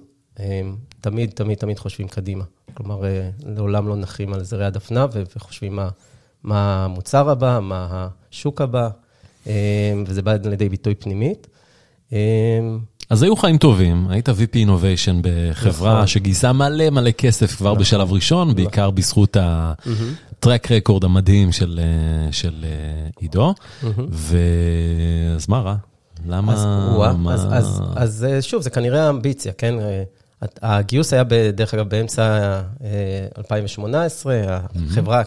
תמיד, 1.00 1.30
תמיד, 1.30 1.58
תמיד 1.58 1.78
חושבים 1.78 2.08
קדימה. 2.08 2.44
כלומר, 2.74 3.02
לעולם 3.44 3.88
לא 3.88 3.96
נחים 3.96 4.32
על 4.32 4.44
זרי 4.44 4.64
הדפנה 4.64 5.06
וחושבים 5.36 5.76
מה, 5.76 5.88
מה 6.42 6.84
המוצר 6.84 7.30
הבא, 7.30 7.58
מה 7.62 8.08
השוק 8.30 8.60
הבא, 8.60 8.88
וזה 10.06 10.22
בא 10.22 10.36
לידי 10.44 10.68
ביטוי 10.68 10.94
פנימית. 10.94 11.46
אז 13.10 13.22
היו 13.22 13.36
חיים 13.36 13.58
טובים, 13.58 14.06
היית 14.10 14.28
VP 14.28 14.54
Innovation 14.66 15.14
בחברה 15.22 15.94
נכון. 15.94 16.06
שגייסה 16.06 16.52
מלא 16.52 16.90
מלא 16.90 17.10
כסף 17.10 17.56
כבר 17.56 17.70
נכון. 17.70 17.80
בשלב 17.80 18.12
ראשון, 18.12 18.48
נכון. 18.48 18.56
בעיקר 18.56 18.90
בזכות 18.90 19.36
הטרק 19.40 20.72
רקורד 20.72 21.04
המדהים 21.04 21.52
של, 21.52 21.80
של 22.30 22.64
עידו. 23.20 23.54
ואז 24.10 25.48
מה 25.48 25.60
רע? 25.60 25.76
למה? 26.28 26.52
אז, 26.52 26.64
מה... 27.16 27.34
אז, 27.34 27.46
אז, 27.50 27.82
אז 27.96 28.44
שוב, 28.44 28.62
זה 28.62 28.70
כנראה 28.70 29.10
אמביציה, 29.10 29.52
כן? 29.52 29.74
הגיוס 30.42 31.12
היה, 31.12 31.22
דרך 31.52 31.74
אגב, 31.74 31.88
באמצע 31.88 32.60
2018, 33.38 34.34
החברה, 34.90 35.22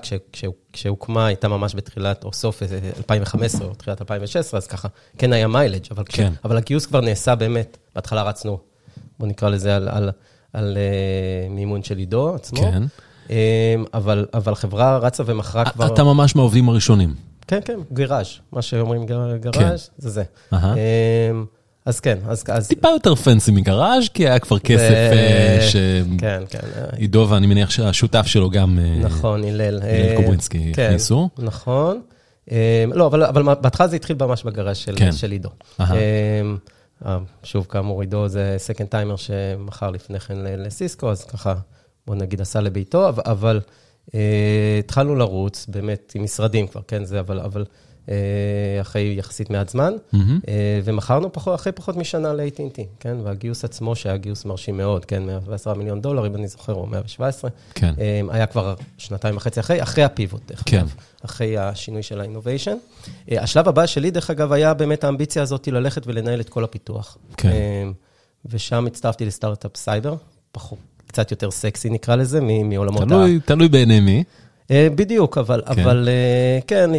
כשהוקמה, 0.73 1.25
הייתה 1.25 1.47
ממש 1.47 1.75
בתחילת, 1.75 2.23
או 2.23 2.33
סוף 2.33 2.61
2015, 2.97 3.67
או 3.67 3.73
תחילת 3.73 4.01
2016, 4.01 4.57
אז 4.57 4.67
ככה, 4.67 4.87
כן 5.17 5.33
היה 5.33 5.47
מיילג', 5.47 5.85
אבל, 5.91 6.03
כן. 6.09 6.33
אבל 6.45 6.57
הגיוס 6.57 6.85
כבר 6.85 7.01
נעשה 7.01 7.35
באמת, 7.35 7.77
בהתחלה 7.95 8.23
רצנו, 8.23 8.59
בוא 9.19 9.27
נקרא 9.27 9.49
לזה, 9.49 9.75
על, 9.75 9.89
על, 9.89 10.11
על 10.53 10.77
מימון 11.49 11.83
של 11.83 11.97
עידו 11.97 12.35
עצמו. 12.35 12.59
כן. 12.59 12.83
אבל, 13.93 14.25
אבל 14.33 14.55
חברה 14.55 14.97
רצה 14.97 15.23
ומכרה 15.25 15.65
כבר... 15.65 15.93
אתה 15.93 16.03
ממש 16.03 16.35
מהעובדים 16.35 16.69
הראשונים. 16.69 17.15
כן, 17.47 17.59
כן, 17.65 17.79
גראז', 17.93 18.27
מה 18.51 18.61
שאומרים 18.61 19.05
גראז', 19.05 19.39
כן. 19.51 19.75
זה 19.97 20.09
זה. 20.09 20.23
Uh-huh. 20.53 20.55
אז 21.89 21.99
כן, 21.99 22.17
אז... 22.27 22.43
אז... 22.47 22.67
טיפה 22.67 22.87
יותר 22.87 23.15
fancy 23.15 23.51
מגראז', 23.51 24.09
כי 24.13 24.27
היה 24.27 24.39
כבר 24.39 24.59
כסף 24.59 24.93
ש... 25.69 25.75
כן, 26.17 26.43
כן. 26.49 26.59
עידו, 26.97 27.27
ואני 27.29 27.47
מניח 27.47 27.69
שהשותף 27.69 28.25
שלו 28.27 28.49
גם... 28.49 28.79
נכון, 29.01 29.43
הלל. 29.43 29.79
הלל 29.83 30.15
קוברינסקי 30.15 30.71
כן, 30.73 30.85
הכניסו. 30.85 31.29
נכון. 31.37 32.01
לא, 32.93 33.07
אבל, 33.07 33.23
אבל 33.23 33.43
בהתחלה 33.43 33.87
זה 33.87 33.95
התחיל 33.95 34.15
ממש 34.19 34.43
בגראז' 34.43 34.77
של, 34.77 34.93
כן. 34.97 35.11
של 35.11 35.31
עידו. 35.31 35.49
שוב, 37.43 37.65
כאמור, 37.69 38.01
עידו 38.01 38.27
זה 38.27 38.55
second 38.57 38.87
timer 38.87 39.15
שמכר 39.15 39.91
לפני 39.91 40.19
כן 40.19 40.37
לסיסקו, 40.37 41.11
אז 41.11 41.23
ככה, 41.23 41.55
בוא 42.07 42.15
נגיד, 42.15 42.41
עשה 42.41 42.61
לביתו, 42.61 43.09
אבל 43.09 43.59
התחלנו 44.79 45.15
לרוץ, 45.15 45.65
באמת, 45.69 46.11
עם 46.15 46.23
משרדים 46.23 46.67
כבר, 46.67 46.81
כן, 46.87 47.05
זה, 47.05 47.19
אבל... 47.19 47.39
אבל 47.39 47.65
אחרי 48.81 49.15
יחסית 49.17 49.49
מעט 49.49 49.69
זמן, 49.69 49.93
mm-hmm. 50.13 50.17
ומכרנו 50.83 51.33
פחות, 51.33 51.55
אחרי 51.55 51.71
פחות 51.71 51.97
משנה 51.97 52.33
ל-AT&T, 52.33 52.79
כן? 52.99 53.17
והגיוס 53.23 53.65
עצמו, 53.65 53.95
שהיה 53.95 54.17
גיוס 54.17 54.45
מרשים 54.45 54.77
מאוד, 54.77 55.05
כן? 55.05 55.23
110 55.23 55.73
מיליון 55.73 56.01
דולר, 56.01 56.27
אם 56.27 56.35
אני 56.35 56.47
זוכר, 56.47 56.73
או 56.73 56.85
117, 56.85 57.51
כן. 57.73 57.93
היה 58.29 58.45
כבר 58.45 58.73
שנתיים 58.97 59.37
וחצי 59.37 59.59
אחרי, 59.59 59.83
אחרי 59.83 60.03
הפיבוט, 60.03 60.41
דרך 60.47 60.63
כן. 60.65 60.77
אגב, 60.77 60.95
אחרי 61.25 61.57
השינוי 61.57 62.03
של 62.03 62.21
ה-innovation. 62.21 62.75
השלב 63.31 63.67
הבא 63.67 63.85
שלי, 63.85 64.11
דרך 64.11 64.29
אגב, 64.29 64.51
היה 64.51 64.73
באמת 64.73 65.03
האמביציה 65.03 65.41
הזאת 65.41 65.67
ללכת 65.67 66.07
ולנהל 66.07 66.39
את 66.39 66.49
כל 66.49 66.63
הפיתוח. 66.63 67.17
כן. 67.37 67.51
ושם 68.45 68.87
הצטרפתי 68.87 69.25
לסטארט-אפ 69.25 69.77
סייבר, 69.77 70.15
פחות, 70.51 70.79
קצת 71.07 71.31
יותר 71.31 71.51
סקסי 71.51 71.89
נקרא 71.89 72.15
לזה, 72.15 72.41
מעולמות 72.41 73.11
ה... 73.11 73.25
תלוי 73.45 73.67
בעיני 73.67 73.99
מי. 73.99 74.23
בדיוק, 74.71 75.37
אבל, 75.37 75.61
כן. 75.65 75.81
אבל 75.81 76.09
כן, 76.67 76.89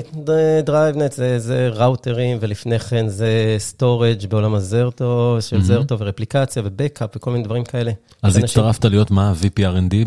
DriveNet 0.67 1.15
זה, 1.15 1.39
זה 1.39 1.69
ראוטרים, 1.69 2.37
ולפני 2.41 2.79
כן 2.79 3.09
זה 3.09 3.57
storage 3.59 4.27
בעולם 4.29 4.55
ה 4.55 4.66
Zerto, 4.66 5.37
של. 5.41 5.63
Zerto 5.63 5.99
ורפליקציה 5.99 6.63
ו 6.67 6.74
backup 6.74 7.17
וכל 7.17 7.31
מיני 7.31 7.45
דברים 7.45 7.65
כאלה. 7.65 7.93
אז 8.23 8.37
הצטרפת 8.37 8.85
להיות 8.85 9.11
מה, 9.11 9.33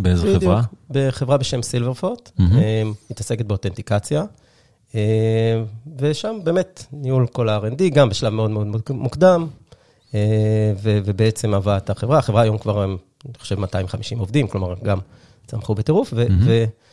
באיזו 0.01 0.23
בדיוק, 0.23 0.43
חברה? 0.43 0.61
בחברה 0.89 1.37
בשם 1.37 1.61
Silverfort, 1.61 2.31
mm-hmm. 2.37 2.41
מתעסקת 3.11 3.45
באותנטיקציה. 3.45 4.23
ושם 5.97 6.35
באמת 6.43 6.85
ניהול 6.93 7.27
כל 7.27 7.49
ה-R&D, 7.49 7.89
גם 7.93 8.09
בשלב 8.09 8.33
מאוד 8.33 8.51
מאוד 8.51 8.67
מוקדם, 8.89 9.47
ובעצם 10.83 11.53
הבאת 11.53 11.89
החברה. 11.89 12.17
החברה 12.19 12.41
היום 12.41 12.57
כבר, 12.57 12.83
אני 12.83 12.97
חושב, 13.39 13.59
250 13.59 14.19
עובדים, 14.19 14.47
כלומר, 14.47 14.73
גם 14.83 14.97
צמחו 15.47 15.75
בטירוף, 15.75 16.13
ו... 16.15 16.25
Mm-hmm. 16.25 16.83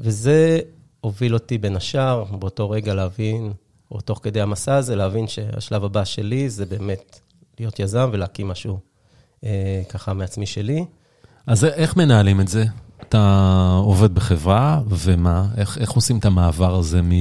וזה 0.00 0.60
הוביל 1.00 1.34
אותי 1.34 1.58
בין 1.58 1.76
השאר, 1.76 2.24
באותו 2.24 2.70
רגע 2.70 2.94
להבין, 2.94 3.52
או 3.90 4.00
תוך 4.00 4.20
כדי 4.22 4.40
המסע 4.40 4.74
הזה, 4.74 4.96
להבין 4.96 5.28
שהשלב 5.28 5.84
הבא 5.84 6.04
שלי 6.04 6.50
זה 6.50 6.66
באמת 6.66 7.20
להיות 7.60 7.78
יזם 7.80 8.10
ולהקים 8.12 8.48
משהו 8.48 8.78
אה, 9.44 9.82
ככה 9.88 10.12
מעצמי 10.12 10.46
שלי. 10.46 10.84
אז 11.46 11.64
איך 11.64 11.96
מנהלים 11.96 12.40
את 12.40 12.48
זה? 12.48 12.64
אתה 13.00 13.72
עובד 13.82 14.14
בחברה, 14.14 14.82
ומה? 14.88 15.46
איך, 15.56 15.78
איך 15.78 15.90
עושים 15.90 16.18
את 16.18 16.24
המעבר 16.24 16.74
הזה 16.74 17.02
מ... 17.02 17.12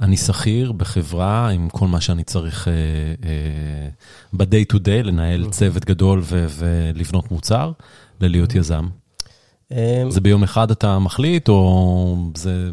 אני 0.00 0.16
שכיר 0.16 0.72
בחברה 0.72 1.48
עם 1.48 1.68
כל 1.68 1.86
מה 1.86 2.00
שאני 2.00 2.24
צריך 2.24 2.68
אה, 2.68 2.72
אה, 3.28 3.88
ב-day 4.32 4.72
to 4.72 4.76
day, 4.76 5.02
לנהל 5.02 5.44
mm-hmm. 5.44 5.50
צוות 5.50 5.84
גדול 5.84 6.20
ו- 6.22 6.46
ולבנות 6.48 7.30
מוצר, 7.30 7.72
ללהיות 8.20 8.52
mm-hmm. 8.52 8.58
יזם. 8.58 8.88
אמ, 9.72 10.10
זה 10.10 10.20
ביום 10.20 10.42
אחד 10.42 10.70
אתה 10.70 10.98
מחליט, 10.98 11.48
או 11.48 12.16
זה... 12.36 12.70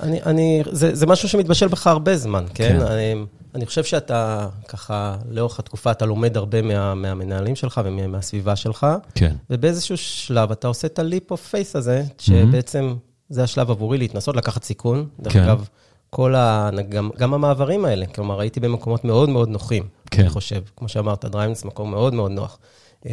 אני, 0.00 0.22
אני, 0.22 0.62
זה, 0.70 0.94
זה 0.94 1.06
משהו 1.06 1.28
שמתבשל 1.28 1.68
בך 1.68 1.86
הרבה 1.86 2.16
זמן, 2.16 2.44
כן? 2.54 2.78
כן. 2.78 2.80
אני, 2.80 3.14
אני 3.54 3.66
חושב 3.66 3.84
שאתה, 3.84 4.48
ככה, 4.68 5.16
לאורך 5.30 5.58
התקופה, 5.58 5.90
אתה 5.90 6.06
לומד 6.06 6.36
הרבה 6.36 6.62
מה, 6.62 6.94
מהמנהלים 6.94 7.56
שלך 7.56 7.80
ומהסביבה 7.84 8.56
שלך. 8.56 8.86
כן. 9.14 9.36
ובאיזשהו 9.50 9.96
שלב 9.96 10.50
אתה 10.50 10.68
עושה 10.68 10.86
את 10.86 10.98
ה 10.98 11.04
leap 11.04 11.30
of 11.30 11.46
faith 11.46 11.76
הזה, 11.76 12.04
שבעצם 12.18 12.94
זה 13.28 13.42
השלב 13.42 13.70
עבורי 13.70 13.98
להתנסות, 13.98 14.36
לקחת 14.36 14.64
סיכון. 14.64 15.08
דרך 15.20 15.32
כן. 15.32 15.42
אגב, 15.42 15.68
כל 16.10 16.34
ה... 16.34 16.70
גם, 16.88 17.10
גם 17.18 17.34
המעברים 17.34 17.84
האלה, 17.84 18.06
כלומר, 18.06 18.40
הייתי 18.40 18.60
במקומות 18.60 19.04
מאוד 19.04 19.28
מאוד 19.28 19.48
נוחים. 19.48 19.82
כן. 20.10 20.22
אני 20.22 20.30
חושב. 20.30 20.60
כמו 20.76 20.88
שאמרת, 20.88 21.24
DriveNets 21.24 21.54
זה 21.54 21.66
מקום 21.66 21.90
מאוד 21.90 22.14
מאוד 22.14 22.30
נוח, 22.30 22.58
אה, 23.06 23.12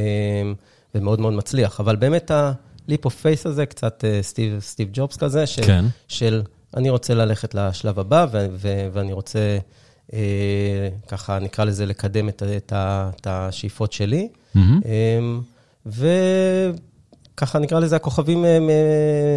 ומאוד 0.95 1.19
מאוד 1.19 1.33
מצליח. 1.33 1.79
אבל 1.79 1.95
באמת 1.95 2.31
ה- 2.89 2.95
leap 2.95 3.05
of 3.05 3.11
faith 3.23 3.41
הזה, 3.49 3.65
קצת 3.65 4.03
אה, 4.05 4.19
סטיב, 4.21 4.59
סטיב 4.59 4.89
ג'ובס 4.93 5.17
כזה, 5.17 5.45
של, 5.45 5.63
כן. 5.63 5.85
של 6.07 6.41
אני 6.77 6.89
רוצה 6.89 7.13
ללכת 7.13 7.55
לשלב 7.55 7.99
הבא, 7.99 8.25
ו- 8.31 8.47
ו- 8.51 8.87
ואני 8.93 9.13
רוצה, 9.13 9.57
אה, 10.13 10.19
ככה 11.07 11.39
נקרא 11.39 11.65
לזה, 11.65 11.85
לקדם 11.85 12.29
את, 12.29 12.43
את, 12.57 12.73
את 13.15 13.27
השאיפות 13.29 13.93
שלי. 13.93 14.27
mm-hmm. 14.55 14.81
אמ, 14.85 15.41
וככה 15.85 17.59
נקרא 17.59 17.79
לזה, 17.79 17.95
הכוכבים 17.95 18.45
אה, 18.45 18.59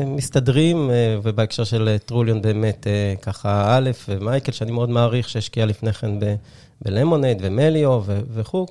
מסתדרים, 0.07 0.91
אה, 0.91 1.17
ובהקשר 1.23 1.65
של 1.65 1.88
אה, 1.88 1.99
טרוליון 1.99 2.43
באמת, 2.43 2.87
אה, 2.87 3.15
ככה 3.23 3.76
א', 3.76 3.91
ומייקל, 4.09 4.53
שאני 4.53 4.73
מאוד 4.73 4.91
מעריך, 4.91 5.29
שהשקיע 5.29 5.67
לפני 5.67 5.93
כן 5.93 6.21
ב- 6.21 6.35
בלמונייד 6.83 7.38
ומליו 7.43 8.03
וכו', 8.07 8.67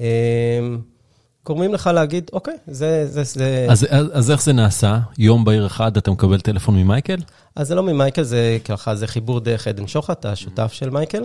אמ, 0.00 0.04
גורמים 1.48 1.74
לך 1.74 1.90
להגיד, 1.94 2.30
אוקיי, 2.32 2.54
זה... 2.66 3.06
זה, 3.06 3.22
זה... 3.24 3.66
אז, 3.70 3.86
אז, 3.90 4.06
אז 4.12 4.30
איך 4.30 4.42
זה 4.42 4.52
נעשה? 4.52 4.98
יום 5.18 5.44
בהיר 5.44 5.66
אחד 5.66 5.96
אתה 5.96 6.10
מקבל 6.10 6.40
טלפון 6.40 6.76
ממייקל? 6.76 7.16
אז 7.56 7.68
זה 7.68 7.74
לא 7.74 7.82
ממייקל, 7.82 8.22
זה 8.22 8.58
ככה, 8.64 8.94
זה 8.94 9.06
חיבור 9.06 9.40
דרך 9.40 9.66
עדן 9.66 9.86
שוחט, 9.86 10.26
השותף 10.26 10.72
של 10.72 10.90
מייקל. 10.90 11.22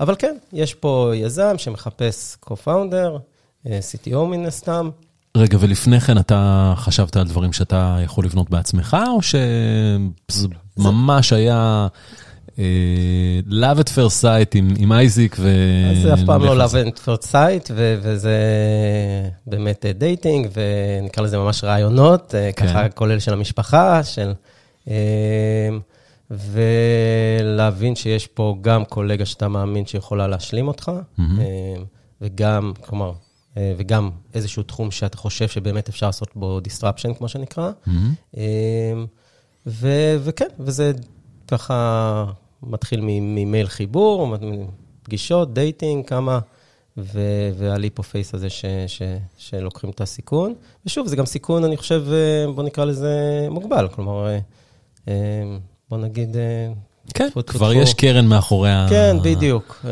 אבל 0.00 0.14
כן, 0.18 0.36
יש 0.52 0.74
פה 0.74 1.12
יזם 1.14 1.54
שמחפש 1.58 2.36
co-founder, 2.46 3.18
אה, 3.66 3.78
CTO 3.92 4.18
מן 4.18 4.46
הסתם. 4.46 4.90
רגע, 5.36 5.58
ולפני 5.60 6.00
כן 6.00 6.18
אתה 6.18 6.72
חשבת 6.76 7.16
על 7.16 7.28
דברים 7.28 7.52
שאתה 7.52 7.98
יכול 8.04 8.24
לבנות 8.24 8.50
בעצמך, 8.50 8.96
או 9.08 9.22
שזה 9.22 10.48
ממש 10.76 11.32
היה 11.32 11.88
אה, 12.58 13.40
love 13.48 13.78
at 13.78 13.88
first 13.88 14.22
sight 14.22 14.50
עם, 14.54 14.74
עם 14.78 14.92
אייזיק 14.92 15.36
ו... 15.38 15.48
זה 16.02 16.14
אף 16.14 16.20
פעם 16.26 16.44
לא 16.44 16.64
love 16.64 16.70
at 16.70 16.98
first 16.98 17.26
sight, 17.32 17.70
ו- 17.70 17.98
וזה 18.02 18.36
באמת 19.66 19.84
dating, 19.98 20.48
ונקרא 20.52 21.24
לזה 21.24 21.38
ממש 21.38 21.64
רעיונות, 21.64 22.34
אה, 22.34 22.50
כן. 22.52 22.66
ככה 22.66 22.88
כולל 22.88 23.18
של 23.18 23.32
המשפחה, 23.32 24.04
של... 24.04 24.32
אה, 24.88 25.68
ולהבין 26.30 27.96
שיש 27.96 28.26
פה 28.26 28.56
גם 28.60 28.84
קולגה 28.84 29.26
שאתה 29.26 29.48
מאמין 29.48 29.86
שיכולה 29.86 30.26
להשלים 30.26 30.68
אותך. 30.68 30.92
אה, 31.40 31.82
וגם, 32.20 32.72
כלומר, 32.80 33.12
אה, 33.56 33.74
וגם 33.76 34.10
איזשהו 34.34 34.62
תחום 34.62 34.90
שאתה 34.90 35.16
חושב 35.16 35.48
שבאמת 35.48 35.88
אפשר 35.88 36.06
לעשות 36.06 36.28
בו 36.34 36.60
disruption, 36.64 37.14
כמו 37.18 37.28
שנקרא. 37.28 37.70
אה, 38.36 38.42
ו- 39.66 40.16
וכן, 40.20 40.48
וזה 40.58 40.92
ככה 41.48 42.24
מתחיל 42.62 43.00
ממייל 43.02 43.66
חיבור, 43.68 44.36
פגישות, 45.02 45.54
dating, 45.54 46.04
כמה, 46.04 46.38
ו- 46.98 47.20
וה 47.58 47.71
leap 47.71 47.98
of 47.98 48.08
faith 48.08 48.34
הזה 48.34 48.50
ש- 48.50 48.64
ש- 48.86 49.02
שלוקחים 49.38 49.90
את 49.90 50.00
הסיכון. 50.00 50.54
ושוב, 50.86 51.06
זה 51.06 51.16
גם 51.16 51.26
סיכון, 51.26 51.64
אני 51.64 51.76
חושב, 51.76 52.04
אה, 52.12 52.52
בוא 52.52 52.62
נקרא 52.62 52.84
לזה 52.84 53.10
מוגבל. 53.50 53.88
כלומר, 53.88 54.26
אה, 54.26 54.38
אה, 55.08 55.12
בוא 55.90 55.98
נגיד... 55.98 56.36
כן, 57.14 57.28
טפו, 57.30 57.46
כבר 57.46 57.70
טפו. 57.72 57.80
יש 57.82 57.94
קרן 57.94 58.26
מאחורי 58.26 58.70
ה... 58.70 58.86
כן, 58.90 59.16
בדיוק. 59.22 59.84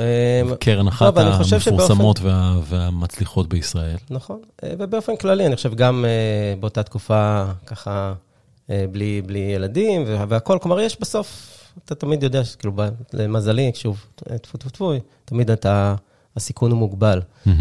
קרן 0.61 0.85
לא, 0.85 0.89
אחת 0.91 1.19
אני 1.19 1.33
חושב 1.33 1.61
שבאופן- 1.61 1.71
המפורסמות 1.83 2.21
וה- 2.23 2.57
והמצליחות 2.65 3.49
בישראל. 3.49 3.97
נכון, 4.11 4.41
ובאופן 4.65 5.17
כללי, 5.17 5.47
אני 5.47 5.57
חושב 5.57 5.75
גם 5.75 6.05
באותה 6.61 6.83
תקופה, 6.83 7.45
ככה, 7.67 8.15
בלי, 8.69 9.23
בלי 9.27 9.39
ילדים 9.39 10.05
וה- 10.07 10.25
והכול, 10.29 10.59
כלומר, 10.59 10.81
יש 10.81 11.01
בסוף, 11.01 11.51
אתה 11.85 11.95
תמיד 11.95 12.23
יודע, 12.23 12.45
שכאילו, 12.45 12.73
ב- 12.77 12.89
למזלי, 13.13 13.71
שוב, 13.75 14.05
טפו 14.15 14.59
טפו 14.59 14.69
טפו, 14.71 14.93
תמיד 15.25 15.51
אתה, 15.51 15.95
הסיכון 16.37 16.71
הוא 16.71 16.79
מוגבל. 16.79 17.21
אה, 17.47 17.53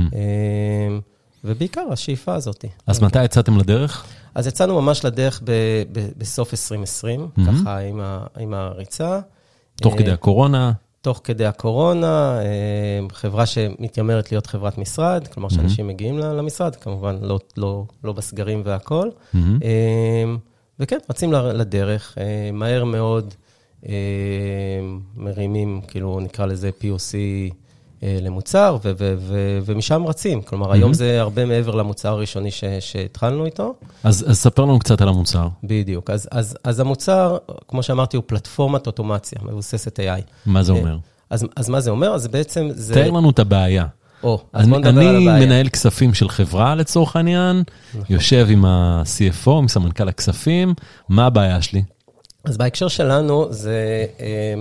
ובעיקר 1.43 1.83
השאיפה 1.91 2.35
הזאת. 2.35 2.65
אז 2.87 3.01
מתי 3.03 3.23
יצאתם 3.23 3.57
לדרך? 3.57 4.05
אז 4.35 4.47
יצאנו 4.47 4.81
ממש 4.81 5.05
לדרך 5.05 5.41
ב, 5.43 5.51
ב, 5.91 6.07
בסוף 6.17 6.53
2020, 6.53 7.27
Mhm. 7.37 7.41
ככה 7.47 7.77
עם, 7.79 7.99
ה, 8.01 8.25
עם 8.39 8.53
הריצה. 8.53 9.19
תוך 9.75 9.93
אה, 9.93 9.99
כדי 9.99 10.11
הקורונה? 10.11 10.71
תוך 11.01 11.21
כדי 11.23 11.45
הקורונה, 11.45 12.39
אה, 12.41 12.45
חברה 13.11 13.45
שמתיימרת 13.45 14.31
להיות 14.31 14.47
חברת 14.47 14.77
משרד, 14.77 15.27
כלומר 15.27 15.49
שאנשים 15.49 15.87
מגיעים 15.87 16.17
למשרד, 16.19 16.75
כמובן 16.75 17.17
לא, 17.21 17.39
לא, 17.57 17.85
לא 18.03 18.13
בסגרים 18.13 18.61
והכול. 18.65 19.11
אה, 19.35 19.39
וכן, 20.79 20.97
רצים 21.09 21.33
לדרך, 21.33 22.17
מהר 22.53 22.83
מאוד 22.83 23.33
מרימים, 25.15 25.81
כאילו 25.87 26.19
נקרא 26.19 26.45
לזה 26.45 26.69
POC 26.81 27.13
למוצר, 28.21 28.77
ו- 28.83 28.91
ו- 28.97 29.13
ו- 29.17 29.59
ומשם 29.65 30.03
רצים. 30.07 30.41
כלומר, 30.41 30.71
היום 30.71 30.93
זה 30.93 31.21
הרבה 31.21 31.45
מעבר 31.45 31.75
למוצר 31.75 32.09
הראשוני 32.09 32.51
ש- 32.51 32.63
שהתחלנו 32.79 33.45
איתו. 33.45 33.73
אז 34.03 34.25
אז 34.29 34.37
ספר 34.37 34.61
לנו 34.61 34.79
קצת 34.79 35.01
על 35.01 35.07
המוצר. 35.07 35.47
בדיוק. 35.63 36.09
אז, 36.09 36.27
אז, 36.31 36.57
אז 36.63 36.79
המוצר, 36.79 37.37
כמו 37.67 37.83
שאמרתי, 37.83 38.17
הוא 38.17 38.23
פלטפורמת 38.27 38.87
אוטומציה, 38.87 39.39
מבוססת 39.45 39.99
AI. 39.99 40.21
מה 40.45 40.63
זה 40.63 40.71
אה, 40.73 40.77
אומר? 40.77 40.97
אז, 41.29 41.45
אז 41.55 41.69
מה 41.69 41.79
זה 41.79 41.91
אומר? 41.91 42.13
אז 42.13 42.27
בעצם 42.27 42.69
זה... 42.71 42.93
תאר 42.93 43.11
לנו 43.11 43.29
את 43.29 43.39
הבעיה. 43.39 43.85
או, 44.23 44.39
אז 44.53 44.67
בוא 44.67 44.77
אני 44.77 44.87
נדבר 44.87 45.01
על 45.09 45.15
אני 45.15 45.27
הבעיה. 45.29 45.45
מנהל 45.45 45.69
כספים 45.69 46.13
של 46.13 46.29
חברה 46.29 46.75
לצורך 46.75 47.15
העניין, 47.15 47.63
יושב 48.09 48.47
עם 48.49 48.65
ה-CFO, 48.65 49.49
עם 49.51 49.67
סמנכ"ל 49.67 50.07
הכספים, 50.09 50.73
מה 51.09 51.25
הבעיה 51.25 51.61
שלי? 51.61 51.83
אז 52.45 52.57
בהקשר 52.57 52.87
שלנו, 52.87 53.47
זה 53.49 54.05
אה, 54.19 54.53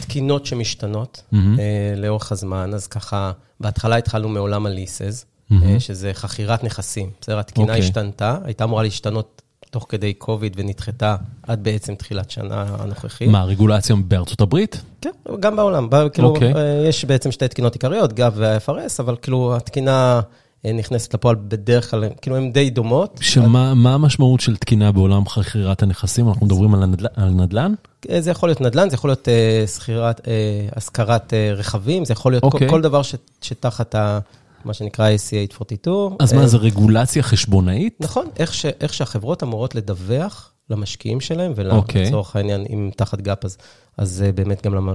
תקינות 0.00 0.46
שמשתנות 0.46 1.22
מהמם. 1.32 1.60
אה, 1.60 1.94
לאורך 1.96 2.32
הזמן. 2.32 2.74
אז 2.74 2.86
ככה, 2.86 3.32
בהתחלה 3.60 3.96
התחלנו 3.96 4.28
מעולם 4.28 4.66
ה-leases, 4.66 5.24
מהמם. 5.50 5.74
אה, 5.74 5.80
שזה 5.80 6.10
חכירת 6.14 6.64
נכסים. 6.64 7.10
בסדר, 7.20 7.38
התקינה 7.38 7.66
אוקיי. 7.66 7.80
השתנתה, 7.80 8.38
הייתה 8.44 8.64
אמורה 8.64 8.82
להשתנות 8.82 9.42
תוך 9.70 9.86
כדי 9.88 10.12
קוביד 10.12 10.54
ונדחתה 10.56 11.16
עד 11.42 11.64
בעצם 11.64 11.94
תחילת 11.94 12.30
שנה 12.30 12.66
הנוכחית. 12.78 13.28
מה, 13.28 13.44
רגולציה 13.44 13.96
בארצות 13.96 14.40
הברית? 14.40 14.82
כן, 15.00 15.10
גם 15.40 15.56
בעולם. 15.56 15.88
כאילו, 16.12 16.28
אוקיי. 16.28 16.54
אה, 16.54 16.84
יש 16.88 17.04
בעצם 17.04 17.32
שתי 17.32 17.48
תקינות 17.48 17.72
עיקריות, 17.72 18.12
גב 18.12 18.32
וה-FRS, 18.36 18.92
אבל 18.98 19.16
כאילו 19.22 19.56
התקינה 19.56 20.20
נכנסת 20.64 21.14
לפועל 21.14 21.36
בדרך 21.48 21.90
כלל, 21.90 22.04
כאילו 22.22 22.36
הן 22.36 22.52
די 22.52 22.70
דומות. 22.70 23.18
שמה 23.20 23.74
מה 23.74 23.94
המשמעות 23.94 24.40
של 24.40 24.56
תקינה 24.56 24.92
בעולם 24.92 25.28
חכירת 25.28 25.82
הנכסים? 25.82 26.28
אנחנו 26.28 26.46
מדברים 26.46 26.74
על 26.74 26.82
הנדל- 26.82 27.06
על 27.16 27.28
נדל"ן? 27.30 27.74
אה, 28.10 28.20
זה 28.20 28.30
יכול 28.30 28.48
להיות 28.48 28.60
נדל"ן, 28.60 28.88
זה 28.90 28.94
יכול 28.94 29.10
להיות 29.10 29.28
אה, 29.28 29.64
שכירת, 29.66 30.28
אה, 30.28 30.32
השכרת 30.76 31.34
אה, 31.34 31.52
רכבים, 31.54 32.04
זה 32.04 32.12
יכול 32.12 32.32
להיות 32.32 32.44
אוקיי. 32.44 32.68
כל, 32.68 32.74
כל 32.74 32.82
דבר 32.82 33.02
ש, 33.02 33.14
שתחת 33.42 33.94
ה, 33.94 34.18
מה 34.64 34.74
שנקרא 34.74 35.10
ASC 35.10 35.44
842. 35.44 35.90
אז 36.20 36.32
אה, 36.32 36.38
מה, 36.38 36.46
זה 36.46 36.56
רגולציה 36.56 37.22
חשבונאית? 37.22 37.96
נכון, 38.00 38.26
איך, 38.38 38.54
ש, 38.54 38.66
איך 38.80 38.94
שהחברות 38.94 39.42
אמורות 39.42 39.74
לדווח 39.74 40.50
למשקיעים 40.70 41.20
שלהם, 41.20 41.52
אוקיי. 41.70 42.02
ולצורך 42.02 42.36
העניין, 42.36 42.64
אם 42.70 42.90
תחת 42.96 43.20
GAAP, 43.20 43.44
אז, 43.44 43.56
אז 43.96 44.22
אה, 44.26 44.32
באמת 44.32 44.66
גם 44.66 44.88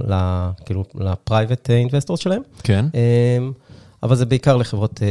כאילו, 0.64 0.84
ל 0.94 1.03
private 1.03 1.70
investors 1.70 2.20
שלהם. 2.20 2.42
כן. 2.62 2.86
אמ, 4.06 4.10
אבל 4.10 4.16
זה 4.16 4.26
בעיקר 4.26 4.56
לחברות 4.56 5.00
אה, 5.02 5.08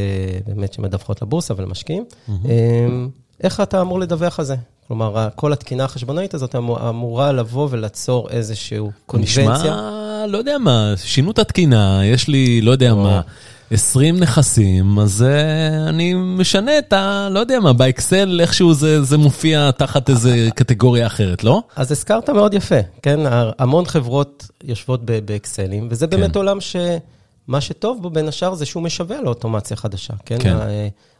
באמת 0.48 0.74
שמדווחות 0.74 1.22
לבורסה 1.22 1.54
ולמשקיעים. 1.58 2.04
אמ, 2.30 3.10
איך 3.44 3.62
אתה 3.62 3.82
אמור 3.82 4.00
לדווח 4.00 4.40
על 4.40 4.46
זה? 4.46 4.56
כלומר, 4.88 5.28
כל 5.36 5.54
התקינה 5.54 5.84
החשבונאית 5.84 6.34
הזאת 6.34 6.56
אמור- 6.56 6.90
אמורה 6.90 7.32
לבוא 7.32 7.68
וליצור 7.72 8.30
איזשהו 8.30 8.92
קונבנציה. 9.06 9.54
נשמע, 9.54 10.26
לא 10.28 10.38
יודע 10.38 10.58
מה, 10.58 10.94
שינו 10.98 11.32
את 11.32 11.40
התקינה, 11.40 12.02
יש 12.06 12.28
לי, 12.28 12.62
לא 12.62 12.72
יודע. 12.72 12.94
מה, 12.94 13.22
20 13.72 14.20
נכסים, 14.20 15.00
אז 15.00 15.24
אה, 15.28 15.90
אני 15.90 16.14
משנה 16.14 16.78
את 16.78 16.94
ה... 16.94 17.28
לא 17.32 17.40
יודע 17.40 17.60
מה, 17.60 17.74
באקסל 17.74 18.42
איכשהו 18.42 18.74
זה 18.74 19.04
זה 19.04 19.18
מופיע 19.18 19.72
תחת 19.72 20.10
איזה 20.10 20.48
קטגוריה 20.56 21.08
אחרת, 21.08 21.44
לא? 21.44 21.62
אז 21.76 21.92
הזכרת 21.92 22.30
מאוד 22.30 22.54
יפה, 22.54 22.76
כן? 23.02 23.20
המון 23.60 23.86
חברות 23.86 24.48
יושבות 24.64 25.02
באקסלים, 25.26 25.88
וזה 25.92 26.08
באמת 26.08 26.32
כן. 26.34 26.40
עולם 26.40 26.58
שמה 27.48 27.62
שטוב 27.62 28.02
בו, 28.02 28.10
בין 28.10 28.28
השאר, 28.28 28.54
זה 28.56 28.66
שהוא 28.66 28.84
משווע 28.84 29.22
לאוטומציה 29.22 29.78
חדשה, 29.78 30.14
כן? 30.26 30.38
כן. 30.40 30.58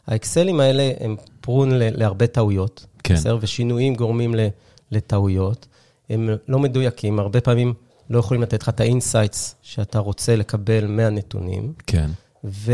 האקסלים 0.06 0.60
האלה 0.60 0.90
הם 1.00 1.16
פרון 1.40 1.70
להרבה 1.72 2.26
טעויות, 2.26 2.86
כן. 3.02 3.14
בסדר? 3.14 3.38
ושינויים 3.40 3.94
גורמים 3.94 4.34
ל- 4.34 4.46
לטעויות. 4.92 5.66
הם 6.10 6.30
לא 6.48 6.58
מדויקים, 6.58 7.18
הרבה 7.18 7.40
פעמים 7.40 7.74
לא 8.10 8.18
יכולים 8.18 8.42
לתת 8.42 8.62
לך 8.62 8.68
את 8.68 8.80
ה 8.80 8.88
insights 8.88 9.54
שאתה 9.62 9.98
רוצה 9.98 10.36
לקבל 10.36 10.86
מהנתונים, 10.86 11.72
כן, 11.86 12.10
ו... 12.44 12.72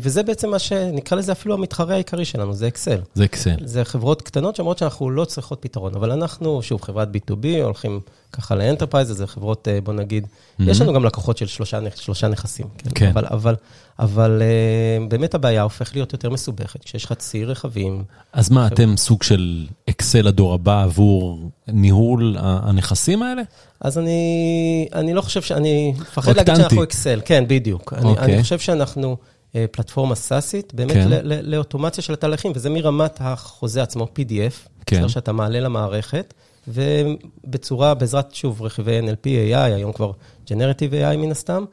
וזה 0.00 0.22
בעצם 0.22 0.50
מה 0.50 0.58
שנקרא 0.58 1.18
לזה 1.18 1.32
אפילו 1.32 1.54
המתחרה 1.54 1.94
העיקרי 1.94 2.24
שלנו, 2.24 2.52
זה 2.52 2.66
אקסל. 2.68 3.00
זה 3.14 3.24
אקסל. 3.24 3.56
זה 3.64 3.84
חברות 3.84 4.22
קטנות 4.22 4.56
שאומרות 4.56 4.78
שאנחנו 4.78 5.10
לא 5.10 5.24
צריכות 5.24 5.58
פתרון, 5.62 5.94
אבל 5.94 6.12
אנחנו, 6.12 6.62
שוב, 6.62 6.82
חברת 6.82 7.08
B2B, 7.08 7.46
הולכים 7.62 8.00
ככה 8.32 8.54
ל 8.54 8.59
enterprise, 8.59 9.08
זה 9.08 9.26
חברות, 9.26 9.68
אה, 9.68 9.80
בוא 9.80 9.92
נגיד, 9.92 10.26
יש 10.58 10.80
לנו 10.80 10.92
גם 10.92 11.04
לקוחות 11.04 11.36
של 11.36 11.46
שלושה, 11.46 11.78
שלושה 11.96 12.28
נכסים, 12.28 12.66
כן? 12.78 12.90
כן. 12.94 13.08
אבל, 13.08 13.24
אבל, 13.30 13.54
אבל 13.98 14.42
אה, 14.42 15.06
באמת 15.08 15.34
הבעיה 15.34 15.62
הופכת 15.62 15.94
להיות 15.94 16.12
יותר 16.12 16.30
מסובכת, 16.30 16.84
כשיש 16.84 17.04
לך 17.04 17.12
צי 17.12 17.44
רכבים, 17.44 18.04
אז 18.32 18.50
מה, 18.50 18.66
אתם 18.66 18.96
סוג 18.96 19.22
של 19.22 19.66
אקסל 19.90 20.26
הדור 20.26 20.54
הבא 20.54 20.82
עבור 20.82 21.50
ניהול 21.68 22.36
הנכסים 22.40 23.22
האלה? 23.22 23.42
אז 23.80 23.98
אני, 23.98 24.88
אני 24.94 25.14
לא 25.14 25.20
חושב 25.20 25.42
שאני, 25.42 25.94
מפחד 26.00 26.36
להגיד. 26.36 26.56
שאנחנו 26.56 26.82
אקסל, 26.82 27.20
כן, 27.24 27.44
בדיוק. 27.48 27.92
אני, 27.92 28.10
אוקיי. 28.10 28.34
אני 28.34 28.42
חושב 28.42 28.58
שאנחנו 28.58 29.16
אה, 29.54 29.64
פלטפורמה 29.70 30.14
סאסית, 30.14 30.74
באמת 30.74 30.92
כן. 30.92 31.08
ל, 31.08 31.14
ל, 31.22 31.54
לאוטומציה 31.54 32.04
של 32.04 32.12
התהליכים, 32.12 32.52
וזה 32.54 32.70
מרמת 32.70 33.16
החוזה 33.20 33.82
עצמו, 33.82 34.04
PDF, 34.04 34.68
כן. 34.86 35.08
שאתה 35.08 35.32
מעלה 35.32 35.60
למערכת, 35.60 36.34
ובצורה, 36.68 37.94
בעזרת, 37.94 38.34
שוב, 38.34 38.62
רכיבי 38.62 39.00
NLP, 39.00 39.24
AI, 39.24 39.56
היום 39.56 39.92
כבר 39.92 40.12
Generative 40.46 40.92
AI 40.92 41.16
מן 41.16 41.30
הסתם. 41.30 41.64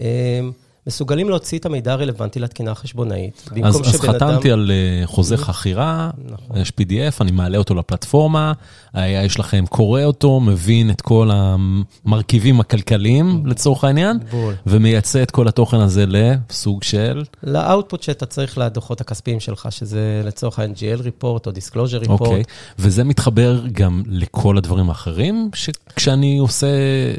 אה, 0.00 0.40
מסוגלים 0.86 1.28
להוציא 1.28 1.58
את 1.58 1.66
המידע 1.66 1.92
הרלוונטי 1.92 2.40
לתקינה 2.40 2.70
החשבונאית. 2.70 3.48
אז, 3.64 3.80
אז 3.80 4.00
חתמתי 4.00 4.16
אדם- 4.48 4.58
על 4.58 4.70
אה, 4.70 5.06
חוזה 5.06 5.36
חכירה, 5.36 6.10
נכון. 6.24 6.56
יש 6.56 6.68
PDF, 6.80 7.14
אני 7.20 7.30
מעלה 7.30 7.58
אותו 7.58 7.74
לפלטפורמה, 7.74 8.52
ה-AI 8.94 9.28
שלכם 9.28 9.64
קורא 9.68 10.02
אותו, 10.04 10.40
מבין 10.40 10.90
את 10.90 11.00
כל 11.00 11.30
המרכיבים 11.32 12.60
הכלכליים 12.60 13.46
לצורך 13.46 13.84
העניין, 13.84 14.18
בול. 14.30 14.54
ומייצא 14.66 15.22
את 15.22 15.30
כל 15.30 15.48
התוכן 15.48 15.76
הזה 15.76 16.04
לסוג 16.08 16.82
של, 16.82 17.24
לאאוטפוט 17.42 18.02
שאתה 18.02 18.26
צריך 18.26 18.58
לדוחות 18.58 19.00
הכספיים 19.00 19.40
שלך, 19.40 19.68
שזה 19.70 20.22
לצורך 20.24 20.58
ה-NGL 20.58 21.00
report 21.00 21.22
או 21.46 21.50
disclosure 21.50 22.04
report. 22.06 22.10
אוקיי, 22.10 22.42
וזה 22.78 23.04
מתחבר 23.04 23.62
גם 23.72 24.02
לכל 24.06 24.56
הדברים 24.58 24.88
האחרים, 24.88 25.50
שכשאני 25.54 26.38
עושה 26.38 26.66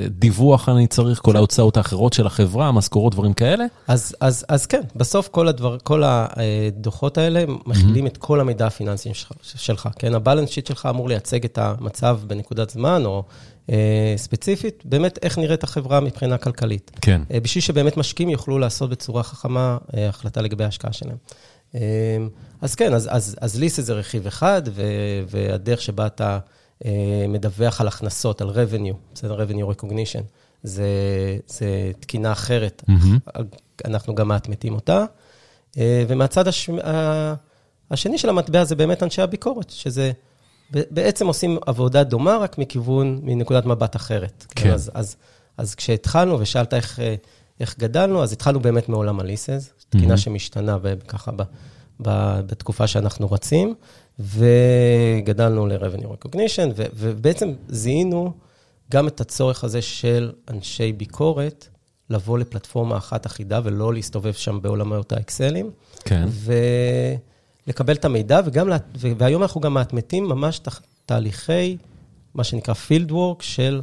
דיווח 0.10 0.70
אני 0.70 0.88
צריך 0.88 1.20
כל 1.22 1.36
ההוצאות 1.36 1.78
האחרות 1.78 2.14
של 2.14 2.28
החברה, 2.28 2.72
משכורות, 2.72 3.14
דברים 3.14 3.34
כאלה? 3.34 3.53
אז, 3.88 4.16
אז, 4.20 4.46
אז 4.50 4.66
כן, 4.66 4.82
בסוף 4.96 5.28
כל, 5.28 5.48
הדבר, 5.48 5.78
כל 5.84 6.04
הדוחות 6.06 7.18
האלה 7.18 7.44
מכילים 7.66 8.08
את 8.08 8.18
כל 8.18 8.40
המידע 8.40 8.68
הפיננסי 8.68 9.14
שלך, 9.14 9.32
שלך, 9.42 9.90
כן? 10.00 10.16
הבלנס 10.16 10.50
שיט 10.50 10.68
שלך 10.68 10.88
אמור 10.90 11.10
לייצג 11.10 11.46
את 11.46 11.58
המצב 11.58 12.20
בנקודת 12.28 12.70
זמן, 12.70 13.06
או 13.06 13.24
אה, 13.70 14.14
ספציפית, 14.18 14.84
באמת 14.86 15.20
איך 15.22 15.38
נראית 15.38 15.64
החברה 15.64 16.00
מבחינה 16.00 16.38
כלכלית. 16.38 16.92
כן. 17.02 17.22
אה, 17.32 17.40
בשביל 17.40 17.62
שבאמת 17.62 17.98
משקיעים 17.98 18.30
יוכלו 18.30 18.60
לעשות 18.60 18.90
בצורה 18.90 19.24
חכמה 19.24 19.78
אה, 19.98 20.10
החלטה 20.10 20.42
לגבי 20.42 20.64
ההשקעה 20.64 20.94
שלהם. 20.94 21.18
אה, 21.76 21.80
אז 22.62 22.76
כן, 22.76 22.94
אז, 22.94 23.10
אז, 23.12 23.36
אז 23.42 23.60
ליסט 23.60 23.84
זה 23.84 23.94
רכיב 23.94 24.28
אחד, 24.28 24.62
ו, 24.66 24.84
והדרך 25.28 25.82
שבה 25.82 26.06
אתה 26.06 26.40
אה, 26.86 27.26
מדווח 27.30 27.82
על 27.82 27.88
הכנסות, 27.88 28.42
על 28.42 28.50
revenue, 28.50 28.96
בסדר? 29.14 29.46
revenue 29.46 29.76
recognition, 29.76 30.24
זה, 30.64 30.88
זה 31.48 31.92
תקינה 32.00 32.32
אחרת. 32.32 32.84
מהמם. 32.88 33.18
אנחנו 33.86 34.16
גם 34.16 34.28
מעטמטים 34.28 34.74
אותה. 34.76 35.06
אה, 35.78 36.04
ומהצד 36.08 36.48
הש... 36.48 36.70
השני 37.92 38.18
של 38.18 38.30
המטבע 38.30 38.64
זה 38.64 38.76
באמת 38.76 39.04
אנשי 39.04 39.22
הביקורת, 39.22 39.70
שזה 39.70 40.12
בעצם 40.72 41.28
עושים 41.28 41.58
עבודה 41.66 42.04
דומה, 42.04 42.38
רק 42.38 42.58
מכיוון, 42.58 43.20
מנקודת 43.24 43.66
מבט 43.66 43.96
אחרת. 43.96 44.46
כן. 44.56 44.72
אז, 44.72 44.92
אז, 44.94 45.16
אז 45.58 45.76
כשהתחלנו, 45.76 46.40
ושאלת 46.40 46.74
איך, 46.74 47.00
אה, 47.00 47.16
איך 47.60 47.76
גדלנו, 47.80 48.24
אז 48.24 48.34
התחלנו 48.34 48.60
באמת 48.60 48.90
מעולם 48.90 49.20
הליסז, 49.20 49.70
תקינה 49.90 50.14
Mhm. 50.14 50.18
שמשתנה 50.18 50.78
ככה 51.08 51.32
ב, 51.32 51.42
ב, 52.02 52.40
בתקופה 52.46 52.88
שאנחנו 52.88 53.32
רצים, 53.32 53.76
וגדלנו 54.20 55.68
ל-revenue 55.68 56.08
recognition, 56.26 56.72
ו, 56.76 56.84
ובעצם 56.96 57.54
זיהינו 57.68 58.34
גם 58.92 59.08
את 59.08 59.22
הצורך 59.22 59.64
הזה 59.64 59.82
של 59.82 60.32
אנשי 60.50 60.92
ביקורת, 60.92 61.68
לבוא 62.10 62.38
לפלטפורמה 62.40 62.98
אחת 62.98 63.26
אחידה 63.26 63.60
ולא 63.64 63.94
להסתובב 63.94 64.34
שם 64.34 64.60
בעולמות 64.62 65.12
האקסלים, 65.12 65.72
כן. 66.06 66.28
ולקבל 67.68 67.94
את 67.96 68.06
המידע, 68.06 68.42
וגם, 68.46 68.68
לה- 68.68 68.78
והיום 68.96 69.42
אנחנו 69.42 69.62
גם 69.62 69.74
מאטמטים 69.74 70.24
ממש 70.30 70.60
ת- 70.60 70.68
תהליכי, 71.06 71.78
מה 72.34 72.44
שנקרא 72.44 72.74
field 72.74 73.10
work 73.12 73.42
של 73.44 73.82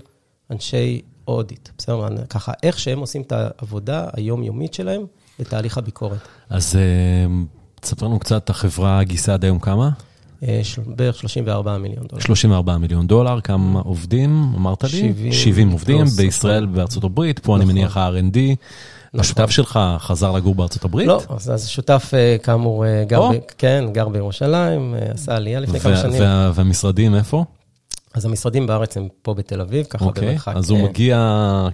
אנשי 0.51 1.03
אודיט. 1.29 1.69
בסדר? 1.79 2.25
ככה, 2.31 2.53
איך 2.63 2.79
שהם 2.79 2.99
עושים 2.99 3.23
את 3.23 3.33
העבודה 3.33 4.07
היומיומית 4.13 4.75
שלהם 4.75 5.03
לתהליך 5.39 5.79
הביקורת. 5.79 6.19
אז 6.51 6.77
אה, 6.77 7.27
תספר 7.81 8.07
לנו 8.07 8.19
קצת, 8.19 8.51
החברה 8.51 9.05
גייסה 9.05 9.35
עד 9.35 9.45
היום 9.45 9.59
כמה? 9.59 9.91
אה, 10.49 10.61
בערך 10.87 11.17
34 11.17 11.79
מיליון 11.79 12.07
דולר. 12.07 12.23
34 12.23 12.77
מיליון 12.79 13.07
דולר, 13.07 13.41
כמה 13.41 13.81
עובדים, 13.81 14.53
אמרת 14.57 14.85
לי? 14.85 14.91
70 14.91 15.33
70 15.33 15.71
עובדים, 15.71 16.05
בישראל 16.05 16.61
נכון. 16.63 16.75
ובארצות 16.75 17.05
הברית, 17.05 17.39
פה 17.39 17.57
אני 17.57 17.65
נכון. 17.65 17.75
מניח 17.75 17.97
ה-R&D. 17.97 18.39
השותף 19.15 19.51
שלך 19.51 19.81
חזר 19.99 20.33
לגור 20.33 20.55
בארצות 20.55 20.85
הברית? 20.85 21.07
לא, 21.09 21.23
אז 21.29 21.65
השותף, 21.65 22.11
אה, 22.15 22.37
כאמור, 22.43 22.87
אה, 22.87 23.05
גר. 23.09 23.29
ב, 23.31 23.35
כן, 23.59 23.85
גר 23.93 24.09
בירושלים, 24.09 24.95
עשה 25.15 25.37
עלייה 25.37 25.61
לפני 25.61 25.81
כמה 25.81 25.97
שנים. 25.97 26.21
וה- 26.23 26.51
והמשרדים 26.55 27.15
איפה? 27.15 27.45
אז 28.15 28.25
המשרדים 28.25 28.67
בארץ 28.67 28.97
הם 28.97 29.09
פה 29.23 29.35
בתל 29.35 29.61
אביב, 29.61 29.87
ככה 29.87 30.05
אוקיי, 30.05 30.29
במרחק. 30.29 30.53
אז 30.57 30.71
הוא 30.71 30.79
מגיע 30.89 31.19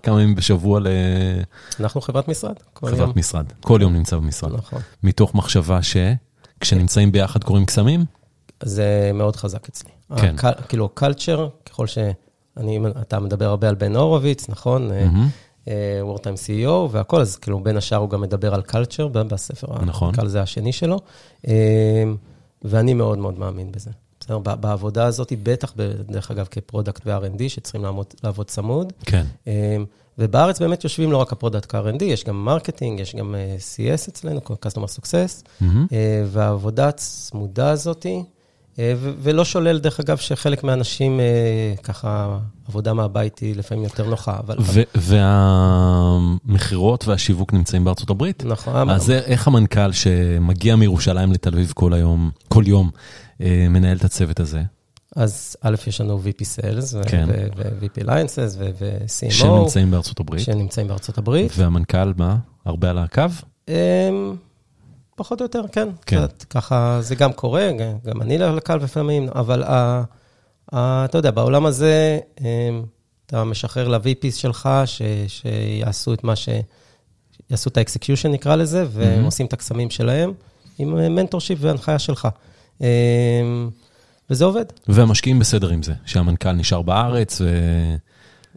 כמה 0.02 0.22
ימים 0.22 0.35
בשבוע 0.35 0.81
אנחנו 1.81 2.00
חברת 2.00 2.29
משרד, 2.29 2.55
כל 2.72 2.87
יום. 2.87 2.94
לחברת 3.00 3.16
משרד. 3.16 3.44
כל 3.61 3.79
יום 3.83 3.92
נמצא 3.94 4.16
במשרד. 4.16 4.52
נכון. 4.55 4.81
מתוך 5.02 5.35
מחשבה 5.35 5.79
שכשנמצאים 5.83 7.12
ביחד 7.12 7.44
קוראים 7.44 7.66
קסמים? 7.66 8.05
זה 8.62 9.11
מאוד 9.14 9.37
חזק 9.37 9.69
אצלי. 9.69 9.90
כן. 10.16 10.35
הקל- 10.35 10.62
כאילו, 10.69 10.88
culture, 10.88 11.48
ככל 11.66 11.87
שאני, 11.87 12.79
אתה 13.01 13.21
מדבר 13.21 13.45
הרבה 13.49 13.69
על 13.69 13.75
בן 13.75 13.97
הורוביץ, 13.97 14.49
נכון? 14.49 14.90
wartime 16.02 16.35
CEO 16.35 16.69
והכל, 16.90 17.21
אז 17.21 17.37
כאילו, 17.37 17.61
בין 17.61 17.77
השאר 17.77 17.99
הוא 17.99 18.11
גם 18.11 18.21
מדבר 18.21 18.55
על 18.55 18.62
culture 18.62 19.09
בספר, 19.09 19.85
נכון. 19.85 20.14
הקל 20.14 20.29
זה 20.29 20.42
השני 20.42 20.73
שלו, 20.73 20.99
אה, 21.49 21.53
ואני 22.62 22.95
מאוד 22.95 23.19
מאוד 23.19 23.38
מאמין 23.38 23.73
בזה. 23.73 23.90
בסדר? 24.21 24.38
בעבודה 24.38 25.05
הזאת, 25.07 25.33
בטח, 25.42 25.75
דרך 26.09 26.31
אגב, 26.31 26.47
כ 26.50 26.62
product 26.62 27.02
ו-R&D, 27.07 27.49
שצריכים 27.49 27.83
לעמוד, 27.83 28.07
לעבוד 28.25 28.47
צמוד. 28.47 28.92
כן. 29.05 29.25
אה, 29.47 29.77
ובארץ 30.19 30.59
באמת 30.61 30.85
יושבים 30.85 31.12
לא 31.12 31.16
רק 31.16 31.33
ה 31.33 31.38
product 31.38 31.74
R&D, 31.75 32.05
יש 32.05 32.25
גם 32.25 32.45
marketing, 32.44 33.00
יש 33.01 33.14
גם 33.16 33.35
אה, 33.35 33.57
CS 33.59 34.09
אצלנו, 34.09 34.40
Customer 34.47 35.01
Success. 35.01 35.45
אה, 35.92 36.25
והעבודה 36.27 36.88
הצמודה 36.88 37.71
הזאת, 37.71 38.07
ו- 38.07 38.36
ולא 39.22 39.44
שולל, 39.44 39.78
דרך 39.78 40.00
אגב, 40.00 40.16
שחלק 40.16 40.64
מהאנשים, 40.64 41.20
אה, 41.20 41.24
ככה, 41.82 42.38
עבודה 42.68 42.92
מהבית 42.92 43.38
היא 43.38 43.56
לפעמים 43.56 43.84
יותר 43.84 44.08
נוחה, 44.08 44.36
אבל... 44.46 44.56
והמכירות 46.46 47.08
והשיווק 47.08 47.52
נמצאים 47.52 47.84
בארצות 47.84 48.10
הברית? 48.10 48.42
נכון. 48.46 48.90
אז 48.90 49.10
איך 49.10 49.46
המנכ"ל 49.46 49.92
שמגיע 49.92 50.76
מירושלים 50.76 51.32
לתל 51.32 51.54
אביב 51.54 51.72
כל 51.74 51.92
היום, 51.92 52.30
כל 52.48 52.64
יום, 52.66 52.90
אה, 53.40 53.66
מנהל 53.70 53.96
את 53.96 54.04
הצוות 54.04 54.40
הזה? 54.40 54.62
אז 55.16 55.56
א', 55.62 55.74
יש 55.86 56.00
לנו 56.00 56.20
VP 56.24 56.42
Sales, 56.42 57.08
כן. 57.08 57.28
ו-VP 57.56 58.04
Alliances 58.04 58.58
ו-CMO, 58.58 59.30
שנמצאים 59.30 59.90
בארצות 59.90 60.20
הברית? 60.20 60.42
שנמצאים 60.42 60.88
בארצות 60.88 61.18
הברית. 61.18 61.52
והמנכ"ל, 61.56 62.12
מה? 62.16 62.36
הרבה 62.64 62.90
על 62.90 62.98
הקו? 62.98 63.22
פחות 65.16 65.40
או 65.40 65.44
יותר, 65.44 65.62
כן. 65.72 65.88
כן. 66.07 66.26
קצת, 66.26 66.42
ככה, 66.42 66.98
זה 67.00 67.14
גם 67.14 67.33
קורה, 67.33 67.70
גם- 67.72 67.98
גם 68.05 68.22
אני 68.22 68.38
לקהל 68.38 68.79
לפעמים, 68.83 69.29
אבל 69.35 69.62
ה- 69.62 70.02
ה- 70.72 71.05
אתה 71.05 71.18
יודע, 71.18 71.31
בעולם 71.31 71.66
הזה, 71.66 72.18
אמ, 72.40 72.44
אתה 73.26 73.44
משחרר 73.44 73.88
ל-VPs 73.88 74.33
שלך, 74.37 74.68
ש- 74.87 75.02
שיעשו 75.29 76.14
את 76.14 76.24
מה 76.24 76.37
ש... 76.37 76.48
יעשו 77.50 77.70
את 77.70 77.76
ה 77.76 77.81
execution, 77.81 78.31
נקרא 78.31 78.57
לזה, 78.57 78.85
והם 78.90 79.22
Mhm. 79.22 79.24
עושים 79.24 79.46
את 79.46 79.52
הקסמים 79.52 79.90
שלהם, 79.90 80.33
עם 80.79 81.14
mentorship 81.14 81.59
והנחיה 81.61 81.98
שלך. 81.98 82.29
אמ, 82.81 82.87
וזה 84.31 84.44
עובד. 84.44 84.64
והמשקיעים 84.88 85.38
בסדר 85.38 85.68
עם 85.68 85.83
זה, 85.83 85.92
שהמנכ"ל 86.05 86.52
נשאר 86.52 86.83
בארץ, 86.83 87.40
ו... 87.40 87.46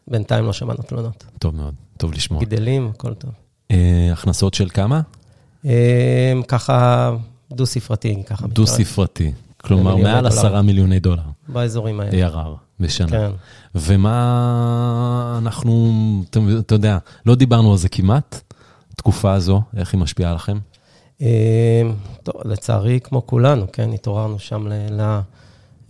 בינתיים 0.08 0.46
לא 0.46 0.54
שמענו 0.54 0.84
תלונות. 0.84 1.24
טוב 1.40 1.56
מאוד, 1.56 1.74
טוב 1.98 2.14
לשמוע. 2.14 2.40
גידלים, 2.40 2.92
הכל 2.96 3.14
טוב. 3.14 3.32
אה, 3.72 4.10
הכנסות 4.14 4.54
של 4.54 4.70
כמה? 4.70 5.02
אמ, 5.66 5.72
ככה, 6.48 7.12
דו-ספרתי, 7.52 8.24
ככה. 8.26 8.48
דו-ספרתי. 8.48 9.32
כלומר, 9.58 9.96
מעל. 9.96 10.26
עשרה 10.26 10.62
מיליוני 10.62 11.00
דולר, 11.00 11.24
באזורים 11.48 12.00
האלה. 12.00 12.28
ARR 12.28 12.50
בשנה. 12.80 13.10
כן. 13.10 13.32
ומה 13.76 15.36
אנחנו, 15.38 15.94
אתה, 16.60 16.76
יודע, 16.76 16.98
לא 17.26 17.36
דיברנו 17.36 17.72
על 17.72 17.78
זה 17.78 17.90
כמעט, 17.90 18.42
תקופה 18.96 19.34
הזו, 19.34 19.62
איך 19.78 19.94
היא 19.94 20.02
משפיעה 20.02 20.32
עליכם? 20.32 20.58
אמ, 21.22 21.28
טוב, 22.24 22.36
לצערי, 22.46 23.00
כמו 23.04 23.28
כולנו, 23.28 23.66
כן, 23.72 23.94
התעוררנו 23.94 24.40
שם 24.40 24.68
ל... 24.68 24.74
ל, 24.92 25.02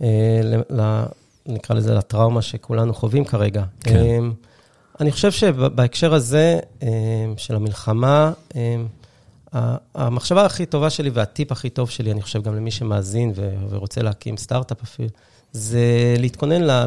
אה, 0.02 0.40
ל, 0.42 0.80
ל 0.80 1.02
נקרא 1.46 1.76
לזה 1.76 1.94
לטראומה 1.94 2.42
שכולנו 2.42 2.94
חווים 2.94 3.24
כרגע. 3.24 3.64
כן. 3.80 3.96
אמ, 3.96 4.32
אני 5.00 5.12
חושב 5.12 5.32
שבהקשר 5.32 6.14
הזה 6.14 6.58
של 7.36 7.56
המלחמה, 7.56 8.32
המחשבה 9.94 10.44
הכי 10.46 10.66
טובה 10.66 10.90
שלי 10.90 11.10
והטיפ 11.10 11.52
הכי 11.52 11.70
טוב 11.70 11.90
שלי, 11.90 12.12
אני 12.12 12.22
חושב 12.22 12.42
גם 12.42 12.56
למי 12.56 12.70
שמאזין 12.70 13.32
ורוצה 13.68 14.02
להקים 14.02 14.36
סטארט-אפ 14.36 14.82
אפילו, 14.82 15.08
זה 15.52 16.14
להתכונן 16.18 16.86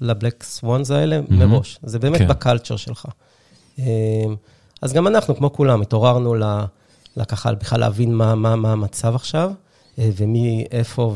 לבלק 0.00 0.42
סוואנס 0.42 0.90
האלה 0.90 1.20
מראש. 1.28 1.78
זה 1.82 1.98
באמת 1.98 2.18
כן. 2.18 2.28
בקלצ'ר 2.28 2.76
שלך. 2.76 3.06
אמ, 3.78 3.84
אז 4.82 4.92
גם 4.92 5.06
אנחנו, 5.06 5.36
כמו 5.36 5.52
כולם, 5.52 5.82
התעוררנו 5.82 6.34
ל... 6.34 6.42
לקחה 7.16 7.52
בכלל 7.52 7.80
להבין 7.80 8.14
מה, 8.14 8.34
מה, 8.34 8.56
מה 8.56 8.72
המצב 8.72 9.14
עכשיו, 9.14 9.50
אה, 9.98 10.10
ומי, 10.16 10.64
איפה, 10.70 11.14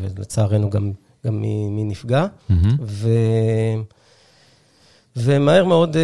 ולצערנו 0.00 0.70
גם 0.70 0.92
גם 1.26 1.40
מי, 1.40 1.70
מי 1.70 1.84
נפגע. 1.84 2.26
מהמם. 2.48 2.76
ו... 2.80 3.08
ומהר 5.16 5.64
מאוד 5.64 5.96
uh, 5.96 5.98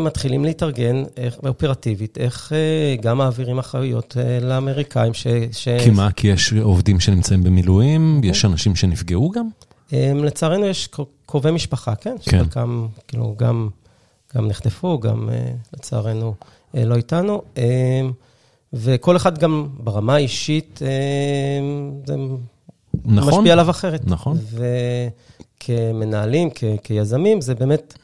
מתחילים 0.00 0.44
להתארגן 0.44 1.02
איך, 1.16 1.36
אופרטיבית, 1.46 2.18
איך 2.18 2.52
uh, 2.52 3.02
גם 3.02 3.18
מעבירים 3.18 3.58
אחריות 3.58 4.16
uh, 4.16 4.44
לאמריקאים, 4.44 5.14
ש... 5.14 5.26
ש... 5.52 5.68
כי 5.84 5.90
מה? 5.90 6.12
כי 6.12 6.28
יש 6.28 6.52
עובדים 6.52 7.00
שנמצאים 7.00 7.42
במילואים, 7.44 8.20
יש 8.24 8.44
אנשים 8.44 8.76
שנפגעו 8.76 9.30
גם? 9.30 9.48
Um, 9.90 9.92
לצערנו 10.24 10.66
יש 10.66 10.86
קר- 10.86 11.02
קרובי 11.26 11.50
משפחה, 11.50 11.94
כן? 11.94 12.14
כן. 12.24 12.38
שחלקם 12.38 12.86
כאילו 13.08 13.34
גם, 13.38 13.68
גם 14.36 14.48
נחטפו, 14.48 14.98
גם 15.00 15.28
uh, 15.28 15.32
לצערנו 15.76 16.34
uh, 16.40 16.78
לא 16.78 16.94
איתנו. 16.94 17.42
Um, 17.56 17.58
וכל 18.72 19.16
אחד 19.16 19.38
גם 19.38 19.68
ברמה 19.78 20.14
האישית, 20.14 20.80
um, 20.82 22.06
זה 22.06 22.14
נכון. 23.04 23.34
משפיע 23.38 23.52
עליו 23.52 23.70
אחרת. 23.70 24.00
נכון. 24.06 24.38
וכמנהלים, 25.60 26.48
כ- 26.54 26.64
כיזמים, 26.84 27.40
זה 27.40 27.54
באמת 27.54 27.94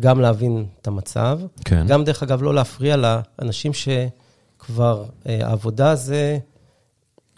גם 0.00 0.20
להבין 0.20 0.66
את 0.82 0.86
המצב. 0.86 1.40
כן. 1.64 1.86
גם, 1.88 2.04
דרך 2.04 2.22
אגב, 2.22 2.42
לא 2.42 2.54
להפריע 2.54 2.96
לאנשים 2.96 3.72
שכבר 3.72 5.04
אה, 5.26 5.46
העבודה 5.48 5.94
זה, 5.94 6.38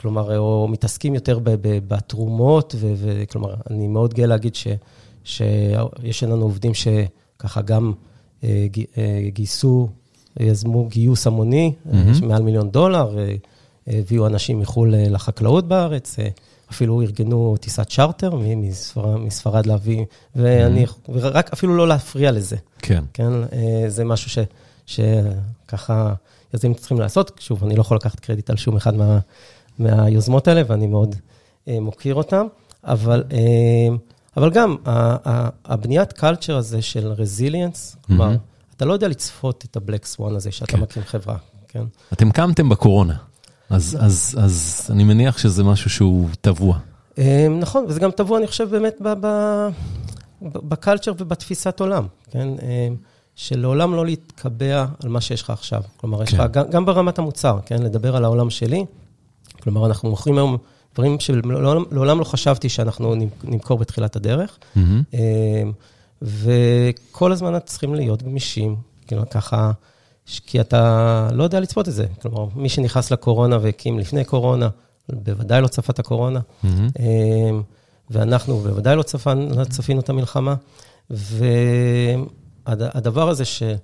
כלומר, 0.01 0.38
או 0.38 0.68
מתעסקים 0.68 1.14
יותר 1.14 1.38
ב- 1.38 1.51
ב- 1.51 1.79
בתרומות, 1.88 2.75
ו- 2.79 2.94
וכלומר, 2.97 3.55
אני 3.71 3.88
מאוד 3.88 4.14
גאה 4.14 4.27
להגיד 4.27 4.55
ש- 4.55 4.66
שיש 5.25 6.23
לנו 6.23 6.42
עובדים 6.42 6.73
שככה 6.75 7.62
גם 7.62 7.92
אה, 8.44 8.66
גי- 8.71 8.87
אה, 8.99 9.29
גייסו, 9.29 9.88
יזמו 10.40 10.88
גיוס 10.88 11.27
המוני, 11.27 11.73
mm-hmm. 11.87 12.25
מעל 12.25 12.42
מיליון 12.42 12.71
דולר, 12.71 13.18
אה, 13.18 13.35
הביאו 13.87 14.27
אנשים 14.27 14.61
מחו"ל 14.61 14.94
אה, 14.94 15.09
לחקלאות 15.09 15.68
בארץ, 15.68 16.18
אה, 16.18 16.29
אפילו 16.70 17.02
ארגנו 17.02 17.57
טיסת 17.61 17.88
צ'רטר 17.88 18.31
מספרד, 19.18 19.66
להביא, 19.66 20.04
ואני, 20.37 20.87
ורק 21.09 21.52
אפילו 21.52 21.76
לא 21.76 21.88
להפריע 21.88 22.33
לזה. 22.33 22.57
כן. 22.78 23.04
כן, 23.12 23.33
אה, 23.52 23.85
זה 23.88 24.04
משהו 24.04 24.31
ש, 24.31 24.38
שככה 24.87 26.14
יזמים 26.54 26.74
צריכים 26.74 27.00
לעשות. 27.00 27.40
שוב, 27.40 27.64
אני 27.64 27.76
לא 27.76 27.81
יכול 27.81 27.96
לקחת 27.96 28.20
קרדיט 28.20 28.50
על 28.50 28.57
שום 28.57 28.76
אחד 28.76 28.94
מה, 28.94 29.18
מהיוזמות 29.78 30.48
האלה, 30.48 30.62
ואני 30.66 30.87
מאוד 30.87 31.16
אה, 31.68 31.81
מוקיר 31.81 32.14
אותם. 32.14 32.46
אבל, 32.85 33.24
אה, 33.33 33.96
אבל 34.37 34.50
גם 34.50 34.76
הבניית 35.64 36.12
קלצ'ר 36.12 36.57
הזה 36.57 36.83
של 36.83 37.07
רזיליאנס, 37.07 37.96
כלומר, 38.07 38.24
מהמם. 38.24 38.37
אתה 38.76 38.85
לא 38.85 38.92
יודע 38.92 39.09
לצפות 39.09 39.64
את 39.70 39.76
הבלק 39.76 40.07
סוואן 40.07 40.37
הזה 40.37 40.50
שאתה 40.50 40.72
כן. 40.72 40.81
מקים 40.81 41.02
חברה, 41.02 41.37
כן? 41.68 41.85
אתם 42.12 42.31
קמתם 42.31 42.68
בקורונה, 42.68 43.16
אז, 43.70 43.96
אז, 44.00 44.37
אז 44.40 44.87
אני 44.90 45.04
מניח 45.04 45.38
שזה 45.38 45.64
משהו 45.64 45.90
שהוא 45.90 46.28
טבוע. 46.40 46.78
אה, 47.18 47.46
נכון, 47.61 47.85
וזה 47.88 48.00
גם 48.00 48.11
טבוע, 48.11 48.38
אני 48.38 48.46
חושב, 48.46 48.70
באמת 48.70 48.94
בקלצ'ר 50.42 51.12
ובתפיסת 51.18 51.81
עולם, 51.81 52.07
כן? 52.31 52.48
אה, 52.62 52.88
שלעולם 53.35 53.94
לא 53.94 54.07
להתקבע 54.07 54.87
על 55.04 55.11
מה 55.11 55.20
שיש 55.20 55.42
לך 55.42 55.50
עכשיו. 55.50 55.83
כלומר, 55.96 56.22
יש 56.22 56.31
כן. 56.31 56.37
לך, 56.37 56.50
גם, 56.50 56.64
גם 56.70 56.85
ברמת 56.85 57.18
המוצר, 57.18 57.59
כן? 57.66 57.83
לדבר 57.83 58.16
על 58.16 58.24
העולם 58.24 58.50
שלי. 58.50 58.85
כלומר, 59.62 59.87
אנחנו 59.87 60.11
מוכרים 60.11 60.37
היום 60.38 60.57
דברים 60.94 61.20
שלעולם 61.20 61.83
לעולם 61.90 62.18
לא 62.18 62.24
חשבתי 62.24 62.68
שאנחנו 62.68 63.14
נמ- 63.14 63.28
נמכור 63.44 63.78
בתחילת 63.78 64.16
הדרך. 64.16 64.59
אה, 65.14 65.62
וכל 66.22 67.33
הזמן 67.33 67.59
צריכים 67.64 67.94
להיות 67.94 68.22
גמישים, 68.22 68.76
כאילו 69.07 69.31
ככה, 69.31 69.70
כי 70.47 70.61
אתה 70.61 71.29
לא 71.33 71.45
יודע 71.45 71.61
לצפות 71.61 71.88
את 71.88 71.93
זה. 71.93 72.07
כלומר, 72.23 72.47
מי 72.57 72.69
שנכנס 72.69 73.11
לקורונה 73.11 73.59
והקים 73.62 73.99
לפני 73.99 74.25
קורונה, 74.25 74.69
בוודאי 75.09 75.62
לא 75.62 75.69
צפה 75.69 75.93
את 75.93 75.99
הקורונה. 75.99 76.41
מהמם. 76.62 76.88
אמ, 76.99 77.62
ואנחנו 78.11 78.59
בוודאי 78.59 78.97
לא 78.97 79.03
צפן, 79.03 79.38
לא 79.38 79.64
צפינו 79.64 80.01
את 80.01 80.09
המלחמה. 80.09 80.55
והדבר 82.67 83.29
הזה 83.29 83.45
של 83.45 83.75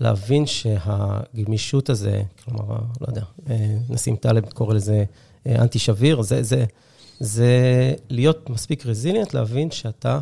להבין 0.00 0.46
שהגמישות 0.46 1.90
הזה, 1.90 2.22
כלומר, 2.44 2.78
לא 3.00 3.06
יודע, 3.08 3.22
אה, 3.50 3.76
נסים 3.88 4.16
טלב 4.16 4.52
קורא 4.52 4.74
לזה 4.74 5.04
אה, 5.46 5.62
אנטי 5.62 5.78
שביר, 5.78 6.22
זה, 6.22 6.42
זה, 6.42 6.64
זה 7.20 7.50
להיות 8.10 8.50
מספיק 8.50 8.86
רזיליאנט, 8.86 9.34
להבין 9.34 9.70
שאתה, 9.70 10.20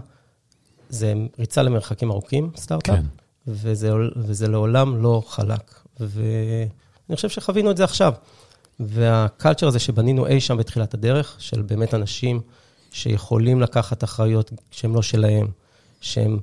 זה 0.89 1.15
ריצה 1.39 1.63
למרחקים 1.63 2.11
ארוכים, 2.11 2.51
סטארט-אפ, 2.57 2.97
כן. 2.97 3.05
וזה, 3.51 3.91
וזה 4.17 4.49
לעולם 4.49 5.03
לא 5.03 5.23
חלק. 5.27 5.75
ואני 6.01 7.17
חושב 7.17 7.29
שחווינו 7.29 7.71
את 7.71 7.77
זה 7.77 7.85
עכשיו. 7.85 8.13
והקלצ'ר 8.81 9.67
הזה 9.69 9.79
שבנינו 9.79 10.27
אי 10.27 10.41
שם 10.41 10.57
בתחילת 10.57 10.95
הדרך, 10.95 11.37
של 11.39 11.63
באמת 11.63 11.95
אנשים 11.95 12.41
שיכולים 12.93 13.61
לקחת 13.61 14.05
אחריות 14.05 14.53
שהם 14.71 14.95
לא 14.95 15.03
שלהם, 15.03 15.47
שהם 16.01 16.39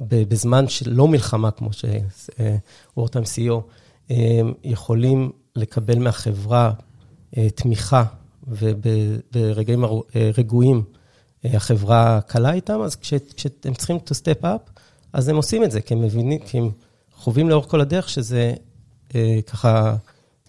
בזמן 0.00 0.68
של 0.68 0.90
לא 0.90 1.08
מלחמה, 1.08 1.50
כמו 1.50 1.70
שוורטיים 1.72 3.24
CEO, 3.24 3.60
הם 4.10 4.52
יכולים 4.64 5.30
לקבל 5.56 5.98
מהחברה 5.98 6.72
אה, 7.36 7.50
תמיכה, 7.50 8.04
וברגעים 8.48 9.84
אה, 9.84 9.90
רגועים 10.38 10.82
אה, 11.44 11.56
החברה 11.56 12.20
קלה 12.26 12.52
איתם, 12.52 12.80
אז 12.82 12.96
כש- 12.96 13.14
כשהם 13.36 13.74
צריכים 13.76 13.96
to 13.96 14.14
step 14.14 14.42
up, 14.42 14.77
אז 15.12 15.28
הם 15.28 15.36
עושים 15.36 15.64
את 15.64 15.70
זה, 15.70 15.80
כי 15.80 15.94
הם 15.94 16.02
מבינים, 16.02 16.38
כי 16.38 16.58
הם 16.58 16.70
חווים 17.14 17.48
לאורך 17.48 17.66
כל 17.66 17.80
הדרך 17.80 18.08
שזה 18.08 18.54
אה, 19.14 19.38
ככה, 19.46 19.96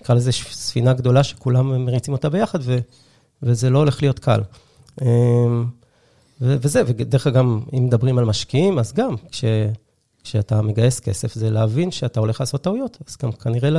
נקרא 0.01 0.15
לזה 0.15 0.31
ספינה 0.51 0.93
גדולה 0.93 1.23
שכולם 1.23 1.85
מריצים 1.85 2.13
אותה 2.13 2.29
ביחד, 2.29 2.59
ו, 2.61 2.79
וזה 3.43 3.69
לא 3.69 3.79
הולך 3.79 4.01
להיות 4.01 4.19
קל. 4.19 4.41
אה, 5.01 5.07
ו- 6.41 6.55
וזה, 6.61 6.81
ודרך 6.85 7.27
אגב, 7.27 7.45
אם 7.73 7.85
מדברים 7.85 8.17
על 8.17 8.25
משקיעים, 8.25 8.79
אז 8.79 8.93
גם 8.93 9.15
כש, 9.31 9.43
כשאתה 10.23 10.61
מגייס 10.61 10.99
כסף, 10.99 11.33
זה 11.33 11.49
להבין 11.49 11.91
שאתה 11.91 12.19
הולך 12.19 12.39
לעשות 12.39 12.61
טעויות, 12.61 12.97
אז 13.07 13.17
גם 13.23 13.31
כנראה 13.31 13.69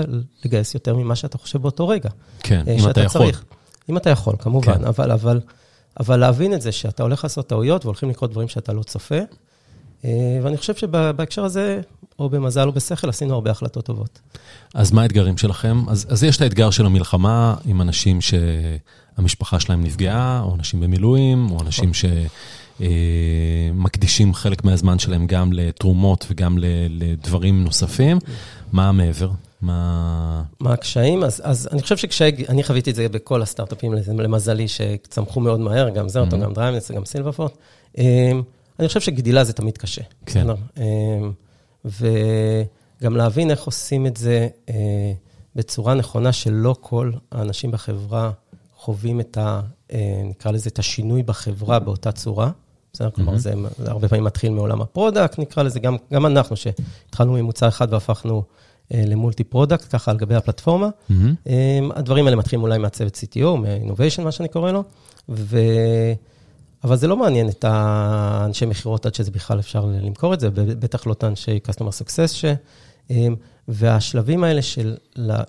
לגייס 0.44 0.74
יותר 0.74 0.96
ממה 0.96 1.16
שאתה 1.16 1.38
חושב 1.38 1.62
באותו 1.62 1.88
רגע. 1.88 2.10
כן, 2.40 2.64
אה, 2.68 2.72
אם 2.72 2.90
אתה 2.90 3.00
יכול. 3.00 3.20
צריך. 3.20 3.44
אם 3.90 3.96
אתה 3.96 4.10
יכול, 4.10 4.34
כמובן, 4.38 4.78
כן. 4.78 4.84
אבל, 4.84 5.10
אבל, 5.10 5.40
אבל 6.00 6.16
להבין 6.16 6.54
את 6.54 6.62
זה 6.62 6.72
שאתה 6.72 7.02
הולך 7.02 7.24
לעשות 7.24 7.46
טעויות 7.46 7.84
והולכים 7.84 8.10
לקרות 8.10 8.30
דברים 8.30 8.48
שאתה 8.48 8.72
לא 8.72 8.82
צופה. 8.82 9.18
אה, 10.04 10.10
ואני 10.42 10.56
חושב 10.56 10.74
שבהקשר 10.74 11.44
הזה, 11.44 11.80
או 12.18 12.28
במזל 12.30 12.66
או 12.68 12.72
בשכל, 12.72 13.08
עשינו 13.08 13.34
הרבה 13.34 13.50
החלטות 13.50 13.84
טובות. 13.84 14.20
אז 14.74 14.92
מה 14.92 15.02
האתגרים 15.02 15.38
שלכם? 15.38 15.82
אז, 15.88 16.06
אז 16.08 16.24
יש 16.24 16.36
את 16.36 16.42
האתגר 16.42 16.70
של 16.70 16.86
המלחמה 16.86 17.54
עם 17.64 17.80
אנשים 17.80 18.18
שהמשפחה 18.20 19.60
שלהם 19.60 19.84
נפגעה, 19.84 20.40
או 20.44 20.54
אנשים 20.54 20.80
במילואים, 20.80 21.50
או 21.50 21.60
אנשים 21.60 21.90
שמקדישים 23.70 24.34
חלק 24.34 24.64
מהזמן 24.64 24.98
שלהם 24.98 25.26
גם 25.26 25.52
לתרומות 25.52 26.26
וגם 26.30 26.58
לדברים 26.90 27.64
נוספים. 27.64 28.18
מה 28.72 28.92
מעבר? 28.92 29.30
מה... 29.62 30.42
מה 30.60 30.72
הקשיים? 30.72 31.24
אז, 31.24 31.40
אז 31.44 31.68
אני 31.72 31.82
חושב 31.82 31.96
שקשיי, 31.96 32.32
אני 32.48 32.62
חוויתי 32.64 32.90
את 32.90 32.94
זה 32.94 33.08
בכל 33.08 33.42
הסטארט-אפים, 33.42 33.92
למזלי, 34.18 34.68
שצמחו 34.68 35.40
מאוד 35.40 35.60
מהר, 35.60 35.88
גם 35.90 36.08
זרטו, 36.08 36.36
Mhm. 36.36 36.40
גם 36.40 36.52
דריימנס, 36.52 36.90
גם 36.90 37.04
סילברפורט. 37.04 37.52
אני 38.80 38.88
חושב 38.88 39.00
שגדילה 39.00 39.44
זה 39.44 39.52
תמיד 39.52 39.78
קשה. 39.78 40.02
כן. 40.26 40.46
בסדר? 40.46 40.54
אמ, 40.76 41.32
וגם 41.84 43.16
להבין 43.16 43.50
איך 43.50 43.62
עושים 43.64 44.06
את 44.06 44.16
זה 44.16 44.48
אה, 44.68 45.12
בצורה 45.56 45.94
נכונה, 45.94 46.32
שלא 46.32 46.76
כל 46.80 47.12
האנשים 47.32 47.70
בחברה 47.70 48.30
חווים 48.76 49.20
את 49.20 49.38
ה... 49.38 49.60
אה, 49.92 49.98
נקרא 50.24 50.52
לזה, 50.52 50.70
את 50.70 50.78
השינוי 50.78 51.22
בחברה 51.22 51.78
באותה 51.78 52.12
צורה. 52.12 52.50
בסדר? 52.92 53.10
כלומר, 53.10 53.34
Mhm. 53.34 53.38
זה 53.38 53.52
הרבה 53.86 54.08
פעמים 54.08 54.24
מתחיל 54.24 54.52
מעולם 54.52 54.82
ה 54.82 54.88
product, 54.88 55.38
נקרא 55.38 55.62
לזה, 55.62 55.80
גם, 55.80 55.96
גם 56.12 56.26
אנחנו, 56.26 56.56
שהתחלנו 56.56 57.32
ממוצר 57.32 57.68
אחד 57.68 57.92
והפכנו 57.92 58.42
אה, 58.94 59.02
ל 59.06 59.12
multi 59.12 59.44
product, 59.44 59.86
ככה 59.94 60.10
על 60.10 60.16
גבי 60.16 60.34
הפלטפורמה. 60.34 60.88
מהמם. 61.08 61.34
אמ, 61.46 61.90
הדברים 61.94 62.24
האלה 62.26 62.36
מתחילים 62.36 62.62
אולי 62.62 62.78
מהצוות 62.78 63.16
CTO, 63.24 63.56
מה-Innovation, 63.56 64.22
מה 64.22 64.32
שאני 64.32 64.48
קורא 64.48 64.72
לו, 64.72 64.84
ו... 65.28 65.58
אבל 66.84 66.96
זה 66.96 67.06
לא 67.06 67.16
מעניין 67.16 67.48
את 67.48 67.64
האנשי 67.68 68.66
מכירות 68.66 69.06
עד 69.06 69.14
שזה 69.14 69.30
בכלל 69.30 69.58
אפשר 69.58 69.84
למכור 69.84 70.34
את 70.34 70.40
זה, 70.40 70.50
בטח 70.54 71.06
לא 71.06 71.12
את 71.12 71.24
האנשי 71.24 71.58
Customer 71.68 71.80
Success, 72.02 72.28
ש... 72.32 72.44
אמ, 73.10 73.34
והשלבים 73.68 74.44
האלה 74.44 74.62
של 74.62 74.96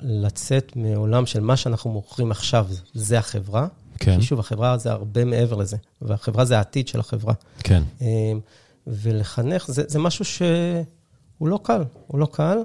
לצאת 0.01 0.71
מעולם 0.75 1.25
של 1.25 1.39
מה 1.39 1.57
שאנחנו 1.57 1.89
מוכרים 1.91 2.31
עכשיו, 2.31 2.67
זה 2.93 3.19
החברה. 3.19 3.67
כן, 3.99 4.19
כי 4.19 4.25
שוב, 4.25 4.39
החברה 4.39 4.77
זה 4.77 4.91
הרבה 4.91 5.25
מעבר 5.25 5.55
לזה, 5.55 5.77
והחברה 6.01 6.45
זה 6.45 6.57
העתיד 6.57 6.87
של 6.87 6.99
החברה. 6.99 7.33
כן. 7.59 7.83
אמ, 8.01 8.39
ולחנך, 8.87 9.65
זה, 9.71 9.83
זה 9.87 9.99
משהו 9.99 10.25
שהוא 10.25 11.47
לא 11.47 11.59
קל, 11.63 11.83
הוא 12.07 12.19
לא 12.19 12.27
קל. 12.31 12.57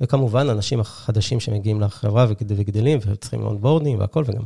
וכמובן, 0.00 0.48
אנשים 0.50 0.80
החדשים 0.80 1.40
שמגיעים 1.40 1.80
לחברה 1.80 2.26
וגד- 2.28 2.52
וגדלים 2.56 2.98
וצריכים 3.06 3.42
onboarding 3.42 4.00
והכל, 4.00 4.24
וגם 4.26 4.42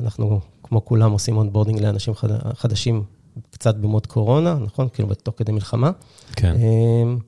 אנחנו, 0.00 0.40
כמו 0.74 0.84
כולם, 0.84 1.12
עושים 1.12 1.36
onboarding 1.36 1.80
לאנשים 1.80 2.14
חד, 2.14 2.28
חדשים 2.54 3.02
קצת 3.50 3.74
ב 3.76 3.82
mode 3.82 4.06
קורונה, 4.06 4.54
נכון? 4.54 4.88
כאילו, 4.92 5.08
בתוך 5.08 5.34
כדי 5.38 5.52
מלחמה. 5.52 5.90
כן. 6.36 6.54
אמ, 6.56 7.18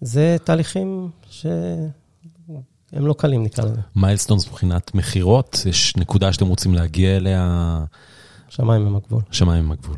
זה 0.00 0.36
תהליכים 0.44 1.10
שהם 1.30 1.90
לא 2.92 3.12
קלים, 3.18 3.42
נקרא 3.42 3.64
לזה. 3.64 3.80
milestones 3.96 4.46
מבחינת 4.48 4.94
מכירות, 4.94 5.62
יש 5.68 5.96
נקודה 5.96 6.32
שאתם 6.32 6.46
רוצים 6.46 6.74
להגיע 6.74 7.16
אליה, 7.16 7.84
שמיים 8.48 8.86
הם 8.86 8.96
הגבול. 8.96 9.22
שמיים 9.30 9.64
הם 9.64 9.72
הגבול. 9.72 9.96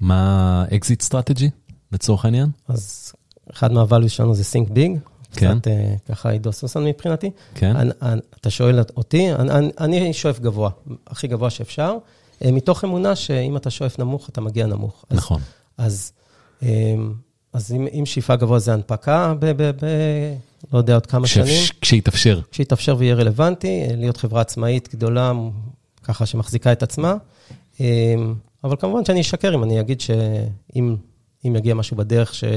מה 0.00 0.64
exit 0.76 1.02
strategy, 1.02 1.50
לצורך 1.92 2.24
העניין? 2.24 2.50
אז 2.68 3.12
אחד 3.52 3.70
מה 3.72 3.82
value 3.82 4.08
שלנו 4.08 4.34
זה 4.34 4.42
think 4.42 4.68
big. 4.70 4.98
כן. 5.32 5.58
קצת 5.58 5.68
אה, 5.68 5.94
ככה 6.08 6.30
עידו 6.30 6.52
סוסן 6.52 6.84
מבחינתי. 6.84 7.30
כן. 7.54 7.76
אני- 7.76 7.90
אני- 8.02 8.20
אתה 8.40 8.50
שואל 8.50 8.80
אותי, 8.96 9.32
אני- 9.34 9.70
אני- 9.80 10.12
שואף 10.12 10.40
גבוה, 10.40 10.70
הכי 11.06 11.26
גבוה 11.28 11.50
שאפשר, 11.50 11.96
מתוך 12.44 12.84
אמונה 12.84 13.16
שאם 13.16 13.56
אתה 13.56 13.70
שואף 13.70 13.98
נמוך, 13.98 14.28
אתה 14.28 14.40
מגיע 14.40 14.66
נמוך. 14.66 15.04
אז- 15.10 15.16
נכון. 15.18 15.40
אז, 15.78 16.12
אמ, 16.62 17.12
אז 17.52 17.72
אם, 17.72 17.86
אם 18.00 18.06
שאיפה 18.06 18.36
גבוה 18.36 18.58
זה 18.58 18.72
הנפקה, 18.72 19.34
ב, 19.38 19.46
ב, 19.46 19.62
ב, 19.62 19.86
לא 20.72 20.78
יודע, 20.78 20.94
עוד 20.94 21.06
כמה 21.06 21.24
כש- 21.26 21.34
שנים, 21.34 21.62
כשיתאפשר. 21.80 22.40
כשיתאפשר 22.50 22.96
ויהיה 22.98 23.14
רלוונטי, 23.14 23.68
אה, 23.90 23.96
להיות 23.96 24.16
חברה 24.16 24.40
עצמאית 24.40 24.88
גדולה, 24.94 25.32
ככה 26.02 26.26
שמחזיקה 26.26 26.72
את 26.72 26.82
עצמה. 26.82 27.14
אבל 28.64 28.76
כמובן 28.78 29.04
שאני 29.04 29.20
אשקר 29.20 29.54
אם 29.54 29.62
אני 29.64 29.80
אגיד 29.80 30.00
שאם 30.00 30.96
אם 31.46 31.56
יגיע 31.56 31.74
משהו 31.74 31.96
בדרך 31.96 32.34
שהוא 32.34 32.50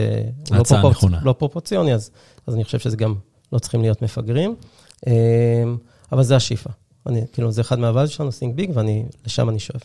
לא. 0.52 0.90
נכונה. 0.90 1.20
לא 1.24 1.34
פרופורציוני, 1.34 1.94
אז, 1.94 2.12
אז 2.48 2.56
אני 2.56 2.64
חושב 2.64 2.80
שזה 2.80 2.98
גם 2.98 3.16
לא 3.54 3.60
צריכים 3.60 3.82
להיות 3.82 4.02
מפגרים. 4.02 4.56
אבל 6.12 6.24
זה 6.24 6.36
השאיפה. 6.36 6.70
אני, 7.08 7.22
כאילו, 7.34 7.52
זה 7.52 7.62
אחד 7.62 7.80
מהוואלד 7.80 8.10
שלנו, 8.10 8.30
think 8.30 8.60
big, 8.60 8.72
ולשם 9.24 9.50
אני 9.50 9.60
שואף, 9.60 9.82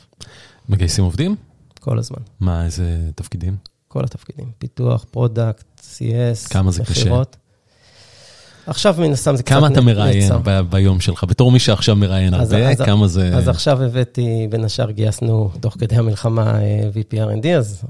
מגייסים 0.68 1.04
עובדים? 1.04 1.36
כל 1.80 1.98
הזמן. 1.98 2.18
מה, 2.40 2.64
איזה 2.64 3.10
תפקידים? 3.14 3.56
כל 3.88 4.04
התפקידים, 4.04 4.50
פיתוח, 4.58 5.04
product, 5.10 5.80
CS, 5.80 6.48
כמה 6.50 6.70
זה 6.70 6.84
קשה? 6.84 7.22
עכשיו 8.66 8.94
מן 8.98 9.12
הסתם 9.12 9.36
זה 9.36 9.42
קצת 9.42 9.54
כמה 9.54 9.66
אתה 9.66 9.80
מראיין 9.80 10.32
נעצר. 10.32 10.62
ביום 10.62 11.00
שלך? 11.00 11.24
בתור 11.24 11.52
מי 11.52 11.58
שעכשיו 11.58 11.96
מראיין 11.96 12.34
הרבה, 12.34 12.70
אז- 12.70 12.80
כמה 12.80 13.08
זה... 13.08 13.30
אז 13.36 13.48
עכשיו 13.48 13.82
הבאתי, 13.82 14.46
בין 14.50 14.64
השאר 14.64 14.90
גייסנו 14.90 15.50
תוך 15.60 15.76
כדי 15.78 15.96
המלחמה 15.96 16.60
אה, 16.60 16.80
VP 16.94 17.14
R&D, 17.42 17.48
אז 17.48 17.82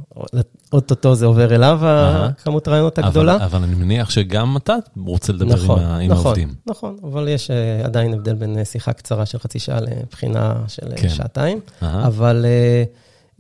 אוטוטו 0.73 1.15
זה 1.15 1.27
עובר 1.27 1.55
אליו, 1.55 1.79
אהה. 1.83 2.27
הכמות 2.27 2.69
הרעיונות 2.69 2.99
אבל- 2.99 3.09
הגדולה. 3.09 3.37
אבל 3.45 3.63
אני 3.63 3.75
מניח 3.75 4.11
שגם 4.11 4.57
אתה 4.57 4.75
רוצה 5.07 5.33
לדבר 5.33 5.55
עם 5.57 5.63
נכון, 5.63 5.81
עם 5.83 6.11
נכון, 6.11 6.27
העובדים. 6.27 6.55
נכון, 6.67 6.97
אבל 7.05 7.29
יש 7.29 7.51
אה, 7.51 7.85
עדיין 7.85 8.15
הבדל 8.15 8.35
בין 8.35 8.59
אה, 8.59 8.65
שיחה 8.65 8.93
קצרה 8.93 9.27
של 9.27 9.39
חצי 9.39 9.59
שעה 9.59 9.79
לבחינה 9.81 10.55
של 10.69 10.87
אה, 10.93 10.97
כן. 10.97 11.09
שעתיים. 11.09 11.61
אבל 11.83 12.45
אה, 12.49 12.85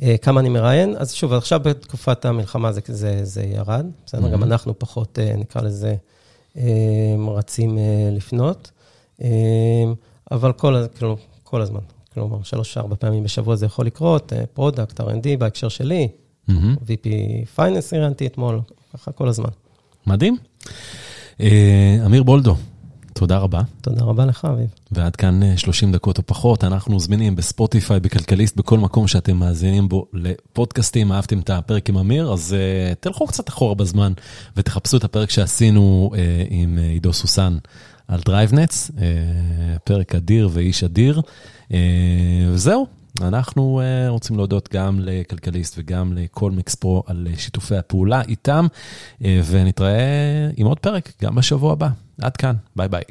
אה, 0.03 0.17
כמה 0.23 0.41
אני 0.41 0.49
מראיין? 0.49 0.95
אז 0.99 1.13
שוב, 1.13 1.33
עכשיו 1.33 1.61
בתקופת 1.61 2.25
המלחמה 2.25 2.73
זה, 2.73 2.81
זה, 2.87 3.21
זה 3.23 3.43
ירד. 3.43 3.87
בסדר, 4.07 4.27
Mhm. 4.27 4.31
גם 4.31 4.43
אנחנו 4.45 4.79
פחות, 4.79 5.19
אה, 5.23 5.35
נקרא 5.37 5.63
לזה, 5.63 5.89
אה, 5.89 5.95
רצים 7.29 7.79
אה, 7.79 7.83
לפנות. 8.13 8.71
אה, 9.23 9.29
אבל 10.31 10.53
כל, 10.53 10.77
ה- 10.77 10.89
כאילו, 10.89 11.17
כל 11.43 11.63
הזמן, 11.63 11.81
כלומר, 12.15 12.43
שלוש-ארבע 12.43 12.97
פעמים 12.99 13.25
בשבוע 13.25 13.57
זה 13.57 13.67
יכול 13.67 13.87
לקרות, 13.87 14.33
product, 14.55 15.01
R&D 15.01 15.05
בהקשר 15.39 15.69
שלי, 15.69 16.09
מהמם. 16.49 16.75
VP 16.87 17.09
finance 17.55 17.93
ראיינתי 17.93 18.27
אתמול, 18.27 18.61
ככה 18.95 19.13
כל 19.13 19.29
הזמן. 19.29 19.51
מדהים. 20.07 20.37
אה, 21.41 21.99
אמיר 22.07 22.23
בולדו, 22.23 22.55
תודה 23.19 23.39
רבה. 23.39 23.61
תודה 23.81 24.05
רבה 24.05 24.27
לך, 24.27 24.45
אביב. 24.45 24.67
ועד 24.93 25.17
כאן 25.17 25.43
אה, 25.43 25.57
30 25.57 25.93
דקות 25.93 26.19
או 26.19 26.23
פחות, 26.27 26.65
אנחנו 26.65 27.01
זמינים 27.01 27.37
בספוטיפיי, 27.37 28.01
בכלכליסט, 28.01 28.57
בכל 28.57 28.79
מקום 28.79 29.09
שאתם 29.09 29.37
מאזינים 29.37 29.89
בו 29.89 30.07
לפודקאסטים. 30.13 31.13
אהבתם 31.13 31.39
את 31.39 31.51
הפרק 31.51 31.89
עם 31.89 31.99
אמיר, 31.99 32.33
אז 32.33 32.57
uh, 32.57 32.95
תלכו 32.95 33.27
קצת 33.27 33.49
אחורה 33.49 33.75
בזמן 33.75 34.13
ותחפשו 34.57 34.97
את 34.97 35.05
הפרק 35.05 35.31
שעשינו 35.31 36.11
uh, 36.13 36.17
עם 36.51 36.79
עידו 36.79 37.13
סוסן 37.13 37.59
על 38.09 38.21
DriveNets, 38.25 38.91
uh, 38.91 39.01
פרק 39.85 40.15
אדיר 40.15 40.49
ואיש 40.53 40.85
אדיר. 40.85 41.21
Uh, 41.69 41.73
וזהו, 42.51 42.87
אנחנו 43.21 43.81
uh, 43.81 44.11
רוצים 44.11 44.37
להודות 44.37 44.69
גם 44.73 45.01
לכלכליסט 45.01 45.75
וגם 45.79 46.13
ל 46.13 46.22
Colmex 46.22 46.75
Pro 46.75 47.03
על 47.07 47.29
שיתופי 47.37 47.77
הפעולה 47.77 48.23
איתם, 48.23 48.67
uh, 49.21 49.25
ונתראה 49.47 50.49
עם 50.57 50.67
עוד 50.67 50.79
פרק 50.79 51.13
גם 51.23 51.35
בשבוע 51.35 51.73
הבא. 51.73 51.89
עד 52.23 52.37
כאן, 52.37 52.55
ביי 52.77 52.89
ביי. 52.89 53.03